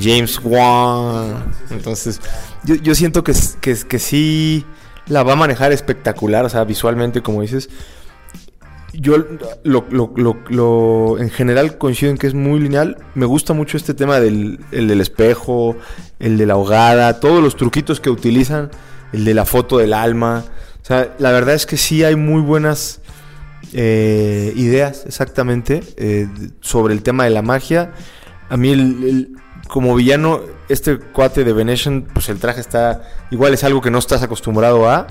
[0.00, 1.44] James Wan.
[1.70, 2.20] Entonces,
[2.64, 4.64] yo, yo siento que, que, que sí
[5.06, 7.68] la va a manejar espectacular, o sea, visualmente, como dices.
[8.94, 9.16] Yo
[9.64, 12.98] lo, lo- lo- lo- en general coincido en que es muy lineal.
[13.14, 15.76] Me gusta mucho este tema del, el del espejo,
[16.18, 18.70] el de la ahogada, todos los truquitos que utilizan,
[19.12, 20.44] el de la foto del alma.
[20.82, 23.00] O sea, la verdad es que sí hay muy buenas
[23.72, 26.28] eh, ideas, exactamente, eh,
[26.60, 27.92] sobre el tema de la magia.
[28.50, 29.36] A mí, el-
[29.68, 33.02] como villano, este cuate de Venetian, pues el traje está.
[33.30, 35.06] Igual es algo que no estás acostumbrado a.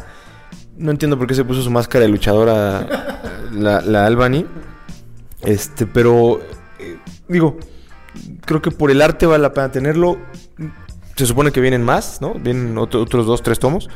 [0.78, 2.88] No entiendo por qué se puso su máscara de luchadora
[3.54, 4.46] la, la Albany.
[5.42, 6.42] Este, pero.
[6.80, 6.98] eh,
[7.28, 7.58] digo,
[8.46, 10.20] creo que por el arte vale la pena tenerlo.
[11.22, 12.34] Se supone que vienen más, ¿no?
[12.34, 13.90] Vienen otro- otros dos, tres tomos,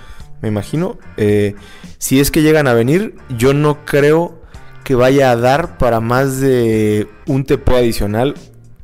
[0.43, 0.99] me imagino.
[1.17, 1.55] Eh,
[1.97, 4.43] si es que llegan a venir, yo no creo
[4.83, 8.35] que vaya a dar para más de un TPO adicional.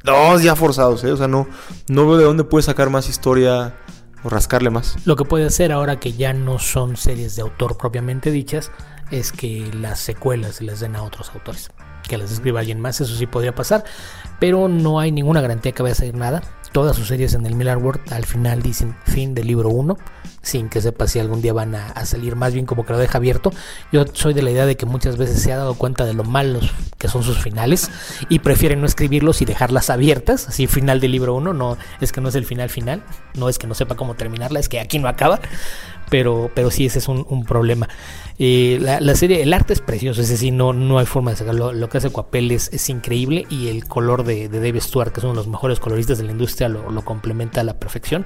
[0.04, 1.12] Dos ya forzados, ¿eh?
[1.12, 1.48] O sea, no,
[1.88, 3.76] no veo de dónde puede sacar más historia
[4.24, 4.96] o rascarle más.
[5.06, 8.72] Lo que puede hacer ahora que ya no son series de autor propiamente dichas
[9.12, 11.70] es que las secuelas se las den a otros autores.
[12.10, 13.84] Que las escriba alguien más, eso sí podría pasar.
[14.40, 16.42] Pero no hay ninguna garantía que vaya a salir nada.
[16.72, 19.98] Todas sus series en el Miller World al final dicen fin del libro 1.
[20.42, 23.18] Sin que sepa si algún día van a, salir más bien como que lo deja
[23.18, 23.52] abierto.
[23.92, 26.24] Yo soy de la idea de que muchas veces se ha dado cuenta de lo
[26.24, 27.92] malos que son sus finales.
[28.30, 30.48] Y prefieren no escribirlos y dejarlas abiertas.
[30.48, 31.54] Así final del libro 1.
[31.54, 33.04] No, es que no es el final final.
[33.36, 34.60] No es que no sepa cómo terminarla.
[34.60, 35.42] Es que aquí no acaba
[36.12, 37.88] pero, pero sí, ese es un, problema.
[38.38, 41.38] Eh, la, la serie, el arte es precioso, ese sí, no, no hay forma de
[41.38, 41.72] sacarlo.
[41.72, 45.22] Lo que hace Coapel es, es increíble y el color de, de Dave Stewart, que
[45.22, 48.26] es uno de los mejores coloristas de la industria, lo, complementa a la perfección.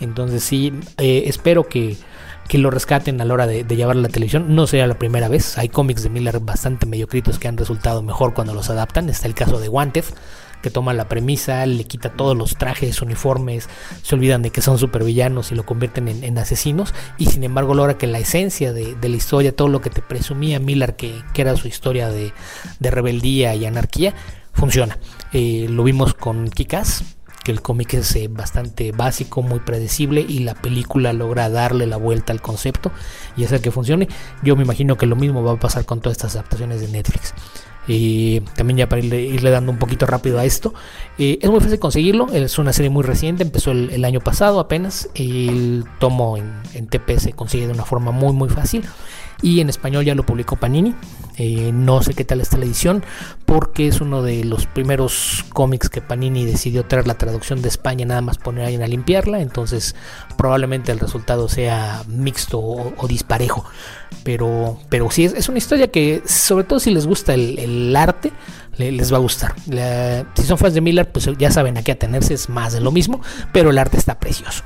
[0.00, 1.96] Entonces sí, eh, espero que,
[2.48, 4.56] que lo rescaten a la hora de, de llevarlo a la televisión.
[4.56, 5.58] No sería la primera vez.
[5.58, 9.08] Hay cómics de Miller bastante mediocritos que han resultado mejor cuando los adaptan.
[9.08, 10.06] Está el caso de Wanted
[10.62, 13.68] que toma la premisa, le quita todos los trajes, uniformes,
[14.02, 17.98] se olvidan de que son supervillanos y lo convierten en, asesinos, y sin embargo logra
[17.98, 21.68] que la esencia de, la historia, todo lo que te presumía Miller que, era su
[21.68, 22.32] historia de,
[22.78, 24.14] de rebeldía y anarquía,
[24.52, 24.98] funciona.
[25.32, 27.02] Eh, lo vimos con Kikas,
[27.42, 31.96] que el cómic es eh, bastante básico, muy predecible y la película logra darle la
[31.96, 32.92] vuelta al concepto
[33.36, 34.08] y hacer que funcione.
[34.42, 37.34] Yo me imagino que lo mismo va a pasar con todas estas adaptaciones de Netflix.
[37.88, 40.72] Y también ya para irle, dando un poquito rápido a esto,
[41.18, 44.60] eh, es muy fácil conseguirlo, es una serie muy reciente, empezó el, el año pasado
[44.60, 48.84] apenas, el tomo en, en TP se consigue de una forma muy muy fácil
[49.42, 50.94] y en español ya lo publicó Panini,
[51.36, 53.02] eh, no sé qué tal está la edición
[53.46, 58.06] porque es uno de los primeros cómics que Panini decidió traer la traducción de España,
[58.06, 59.94] nada más poner a alguien a limpiarla, entonces
[60.36, 63.64] probablemente el resultado sea mixto o, disparejo.
[64.24, 68.30] Pero, pero sí, es, una historia que, sobre todo si les gusta el, arte,
[68.76, 69.54] le, les va a gustar.
[70.34, 72.92] Si son fans de Miller, pues ya saben a qué atenerse, es más de lo
[72.92, 73.20] mismo,
[73.52, 74.64] pero el arte está precioso.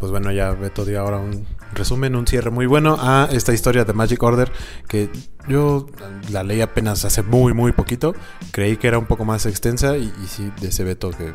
[0.00, 1.44] Pues bueno, ya Beto dio ahora un
[1.78, 4.52] resumen, un cierre muy bueno a esta historia de Magic Order
[4.86, 5.10] que
[5.48, 5.86] yo
[6.30, 8.14] la leí apenas hace muy, muy poquito.
[8.52, 11.32] Creí que era un poco más extensa y, sí, de ese Beto que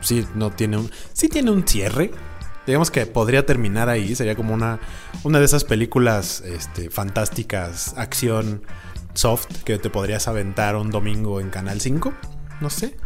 [0.00, 2.12] sí no tiene un, sí tiene un cierre,
[2.66, 4.14] digamos que podría terminar ahí.
[4.14, 4.78] Sería como una,
[5.24, 8.62] una de esas películas este, fantásticas, acción
[9.14, 12.12] soft, que te podrías aventar un domingo en Canal 5.
[12.60, 12.96] No sé.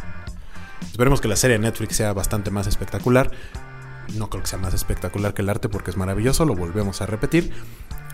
[0.91, 3.31] Esperemos que la serie de Netflix sea bastante más espectacular.
[4.13, 7.05] No creo que sea más espectacular que el arte porque es maravilloso, lo volvemos a
[7.05, 7.51] repetir.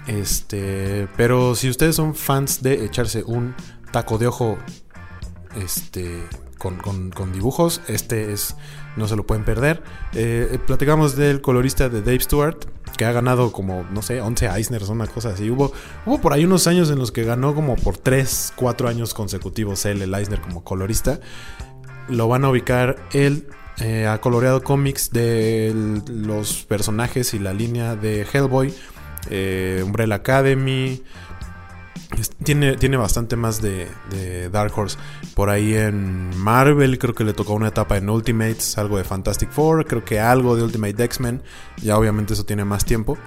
[0.08, 3.54] Este, pero si ustedes son fans de echarse un
[3.92, 4.58] taco de ojo
[5.56, 6.24] este
[6.58, 7.82] con, con- dibujos.
[7.88, 8.56] Este es,
[8.96, 9.82] no se lo pueden perder.
[10.14, 12.58] Eh, platicamos del colorista de Dave Stewart,
[12.98, 15.50] que ha ganado como, no sé, 11 Eisners, una cosa así.
[15.50, 15.72] Hubo,
[16.06, 19.86] hubo por ahí unos años en los que ganó como por 3, 4 años consecutivos
[19.86, 21.20] el Eisner, como colorista.
[22.10, 23.48] Lo van a ubicar él.
[23.82, 28.74] Eh, ha coloreado cómics de los personajes y la línea de Hellboy,
[29.30, 31.04] eh, Umbrella Academy,
[32.44, 34.98] Tiene, tiene bastante más de, de Dark Horse.
[35.34, 39.50] Por ahí en Marvel, creo que le tocó una etapa en Ultimates, algo de Fantastic
[39.50, 41.42] Four, creo que algo de Ultimate X-Men.
[41.82, 43.18] Ya obviamente eso tiene más tiempo.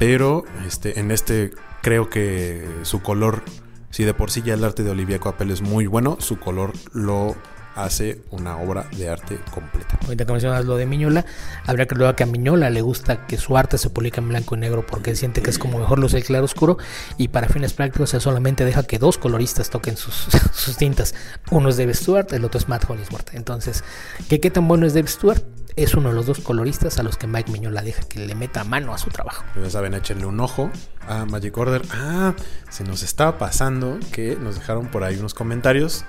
[0.00, 3.44] Pero este, en este creo que su color,
[3.90, 6.72] si de por sí ya el arte de Olivia Coppel es muy bueno, su color
[6.92, 7.36] lo
[7.74, 9.98] hace una obra de arte completa.
[10.04, 11.24] Ahorita que mencionas lo de Miñola,
[11.66, 14.54] habría que luego que a Miñola le gusta que su arte se publique en blanco
[14.54, 16.78] y negro porque él siente que es como mejor luce el claro oscuro
[17.18, 21.14] y para fines prácticos él solamente deja que dos coloristas toquen sus, sus tintas.
[21.50, 23.34] Uno es Dave Stewart, el otro es Matt Hollisworth.
[23.34, 23.84] Entonces,
[24.28, 25.42] ¿qué, ¿qué tan bueno es Dave Stewart?
[25.76, 28.62] Es uno de los dos coloristas a los que Mike Miñola deja que le meta
[28.62, 29.44] mano a su trabajo.
[29.60, 30.70] Ya saben, échenle un ojo
[31.08, 31.82] a Magic Order.
[31.90, 32.34] Ah,
[32.70, 36.04] se nos estaba pasando que nos dejaron por ahí unos comentarios.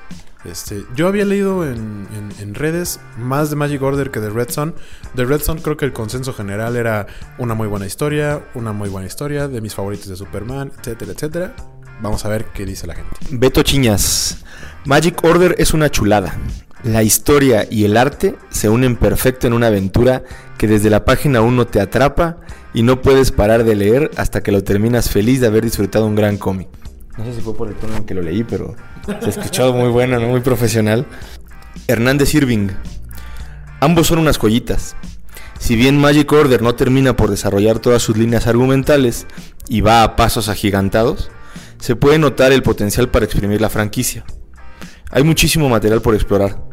[0.46, 2.06] Este, yo había leído en,
[2.54, 4.76] redes más de Magic Order que de Red Son.
[5.14, 8.89] De Red Son creo que el consenso general era una muy buena historia, una muy
[8.89, 11.56] buena historia, de mis favoritos de Superman, etcétera, etcétera.
[12.02, 13.12] Vamos a ver qué dice la gente.
[13.32, 14.43] Beto Chiñas.
[14.86, 16.38] Magic Order es una chulada.
[16.84, 20.24] La historia y el arte se unen perfecto en una aventura
[20.58, 22.38] que desde la página 1 te atrapa
[22.74, 26.16] y no puedes parar de leer hasta que lo terminas feliz de haber disfrutado un
[26.16, 26.68] gran cómic.
[27.18, 28.76] No sé si fue por el tono en que lo leí, pero
[29.06, 30.28] se ha escuchado muy bueno, ¿no?
[30.28, 31.06] muy profesional.
[31.88, 32.70] Hernández Irving.
[33.80, 34.95] Ambos son unas joyitas.
[35.60, 39.28] Si bien Magic Order no termina por desarrollar todas sus líneas argumentales
[39.68, 41.30] y va a pasos agigantados,
[41.80, 44.26] se puede notar el potencial para exprimir la franquicia.
[45.12, 46.64] Hay muchísimo material por explorar.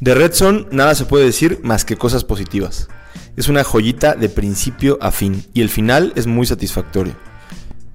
[0.00, 2.88] De Red Son nada se puede decir más que cosas positivas.
[3.36, 7.14] Es una joyita de principio a fin y el final es muy satisfactorio.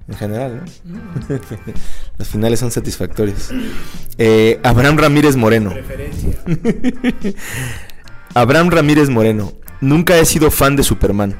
[0.08, 1.00] En general, ¿no?
[2.18, 3.50] Los finales son satisfactorios.
[4.16, 5.74] Eh, Abraham Ramírez Moreno.
[8.34, 9.52] Abraham Ramírez Moreno.
[9.80, 11.36] Nunca he sido fan de Superman,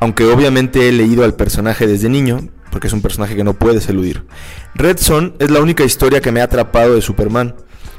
[0.00, 3.88] aunque obviamente he leído al personaje desde niño, porque es un personaje que no puedes
[3.88, 4.24] eludir.
[4.74, 7.54] Red Son es la única historia que me ha atrapado de Superman.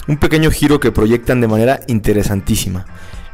[0.08, 2.86] Un pequeño giro que proyectan de manera interesantísima.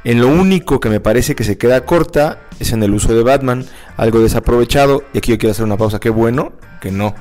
[0.04, 2.42] En lo único que me parece que se queda corta
[2.72, 3.66] en el uso de Batman,
[3.98, 5.04] algo desaprovechado.
[5.14, 6.00] Y aquí yo quiero hacer una pausa.
[6.00, 7.16] Qué bueno que no,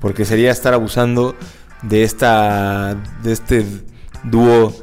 [0.00, 1.36] porque sería estar abusando
[1.82, 3.64] de esta de este
[4.24, 4.74] dúo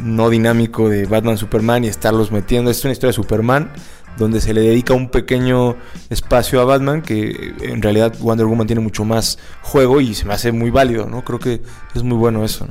[0.00, 2.70] no dinámico de Batman Superman y estarlos metiendo.
[2.70, 3.70] Es una historia de Superman
[4.16, 5.76] donde se le dedica un pequeño
[6.10, 10.34] espacio a Batman que en realidad Wonder Woman tiene mucho más juego y se me
[10.34, 11.24] hace muy válido, ¿no?
[11.24, 11.62] Creo que
[11.94, 12.66] es muy bueno eso.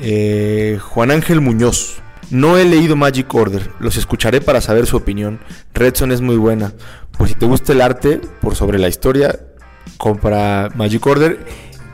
[0.00, 2.00] Eh, Juan Ángel Muñoz.
[2.30, 5.40] No he leído Magic Order, los escucharé para saber su opinión.
[5.72, 6.72] Redson es muy buena.
[7.16, 9.38] Pues si te gusta el arte por sobre la historia,
[9.98, 11.44] compra Magic Order.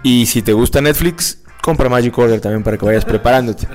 [0.03, 3.68] Y si te gusta Netflix, compra Magic Order también para que vayas preparándote.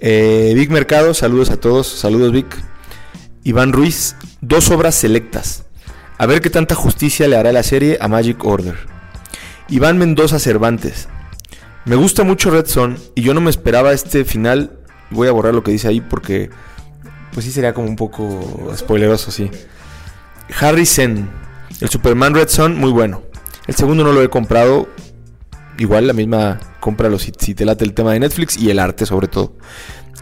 [0.00, 1.86] Eh, Vic Mercado, saludos a todos.
[1.86, 2.46] Saludos, Vic.
[3.44, 5.64] Iván Ruiz, dos obras selectas.
[6.18, 8.76] A ver qué tanta justicia le hará la serie a Magic Order.
[9.68, 11.08] Iván Mendoza Cervantes.
[11.86, 14.79] Me gusta mucho Red Son y yo no me esperaba este final.
[15.10, 16.50] Voy a borrar lo que dice ahí porque
[17.32, 19.50] pues sí sería como un poco spoileroso, sí.
[20.60, 20.84] Harry.
[21.80, 23.22] El Superman Red Son, muy bueno.
[23.66, 24.88] El segundo no lo he comprado.
[25.78, 29.06] Igual la misma cómpralo si, si te late el tema de Netflix y el arte
[29.06, 29.54] sobre todo.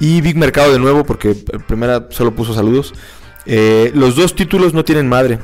[0.01, 1.35] Y Big Mercado de nuevo porque
[1.67, 2.95] primera solo puso saludos.
[3.47, 5.39] Eh, los dos títulos no tienen madre.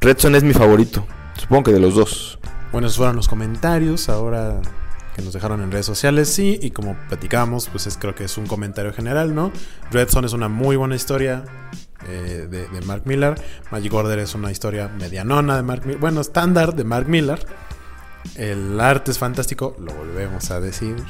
[0.00, 1.06] Red Son es mi favorito.
[1.38, 2.38] Supongo que de los dos.
[2.72, 4.08] Bueno, esos fueron los comentarios.
[4.08, 4.60] Ahora
[5.14, 8.36] que nos dejaron en redes sociales, sí, y como platicamos, pues es, creo que es
[8.36, 9.52] un comentario general, ¿no?
[9.90, 11.44] Red Son es una muy buena historia
[12.08, 13.34] eh, de, de, Mark Miller,
[13.70, 17.46] Magic Order es una historia medianona de Mark Miller, bueno, estándar de Mark Miller,
[18.36, 20.96] el arte es fantástico, lo volvemos a decir.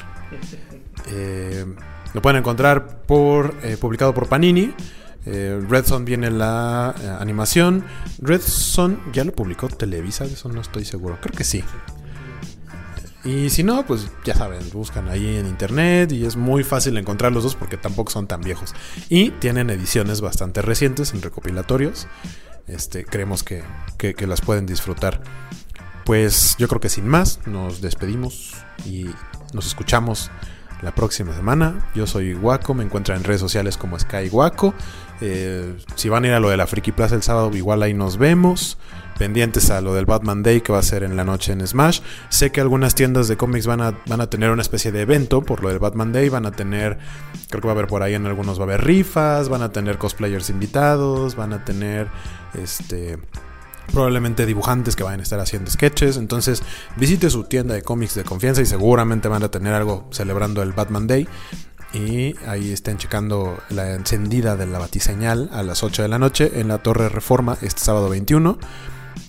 [1.08, 1.66] Eh,
[2.14, 4.72] lo pueden encontrar por eh, publicado por Panini.
[5.26, 7.84] Eh, Red Son viene la eh, animación.
[8.22, 11.18] Red Son ya lo publicó Televisa, de eso no estoy seguro.
[11.20, 11.64] Creo que sí.
[13.24, 17.32] Y si no, pues ya saben, buscan ahí en internet y es muy fácil encontrar
[17.32, 18.74] los dos porque tampoco son tan viejos.
[19.08, 22.06] Y tienen ediciones bastante recientes en recopilatorios.
[22.66, 23.62] Este, creemos que,
[23.96, 25.22] que, las pueden disfrutar.
[26.04, 28.54] Pues yo creo que sin más, nos despedimos
[28.84, 29.06] y
[29.54, 30.30] nos escuchamos
[30.82, 31.88] la próxima semana.
[31.94, 34.74] Yo soy Guaco, me encuentran en redes sociales como Sky Guaco
[35.20, 37.94] Eh, si van a ir a lo de la Friki Plaza el sábado, igual ahí
[37.94, 38.76] nos vemos.
[39.18, 42.00] Pendientes a lo del Batman Day que va a ser en la noche en Smash.
[42.28, 45.42] Sé que algunas tiendas de cómics van a, van a tener una especie de evento
[45.42, 46.28] por lo del Batman Day.
[46.28, 46.98] Van a tener,
[47.48, 49.70] creo que va a haber por ahí en algunos va a haber rifas, van a
[49.72, 52.08] tener cosplayers invitados, van a tener
[52.54, 53.18] este
[53.92, 56.16] probablemente dibujantes que vayan a estar haciendo sketches.
[56.16, 56.62] Entonces,
[56.96, 60.72] visite su tienda de cómics de confianza y seguramente van a tener algo celebrando el
[60.72, 61.28] Batman Day.
[61.92, 66.50] Y ahí estén checando la encendida de la batiseñal a las 8 de la noche
[66.60, 68.58] en la Torre Reforma este sábado 21.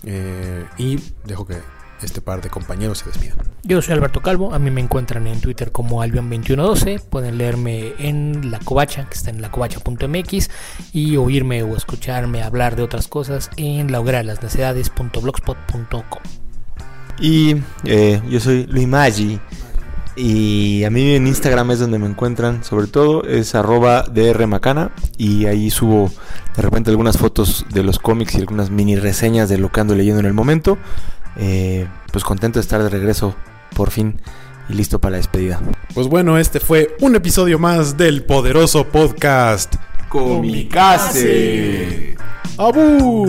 [0.04, 1.56] Eh, y dejo que
[2.02, 3.38] este par de compañeros se despidan.
[3.62, 8.50] Yo soy Alberto Calvo, a mí me encuentran en Twitter como Albion2112, pueden leerme en
[8.50, 10.50] La Covacha, que está en lacovacha.mx,
[10.92, 16.22] y oírme o escucharme hablar de otras cosas en la hoguera de las necesidades.blogspot.com.
[17.18, 19.40] Y eh, yo soy Luis Maggi.
[20.16, 25.44] Y a mí en Instagram es donde me encuentran, sobre todo es arroba drmacana y
[25.44, 26.10] ahí subo
[26.56, 29.94] de repente algunas fotos de los cómics y algunas mini reseñas de lo que ando
[29.94, 30.78] leyendo en el momento.
[31.36, 33.34] Eh, pues contento de estar de regreso
[33.74, 34.18] por fin
[34.70, 35.60] y listo para la despedida.
[35.94, 39.74] Pues bueno, este fue un episodio más del poderoso podcast
[40.08, 42.16] Comicase.
[42.56, 43.26] ¡Abu!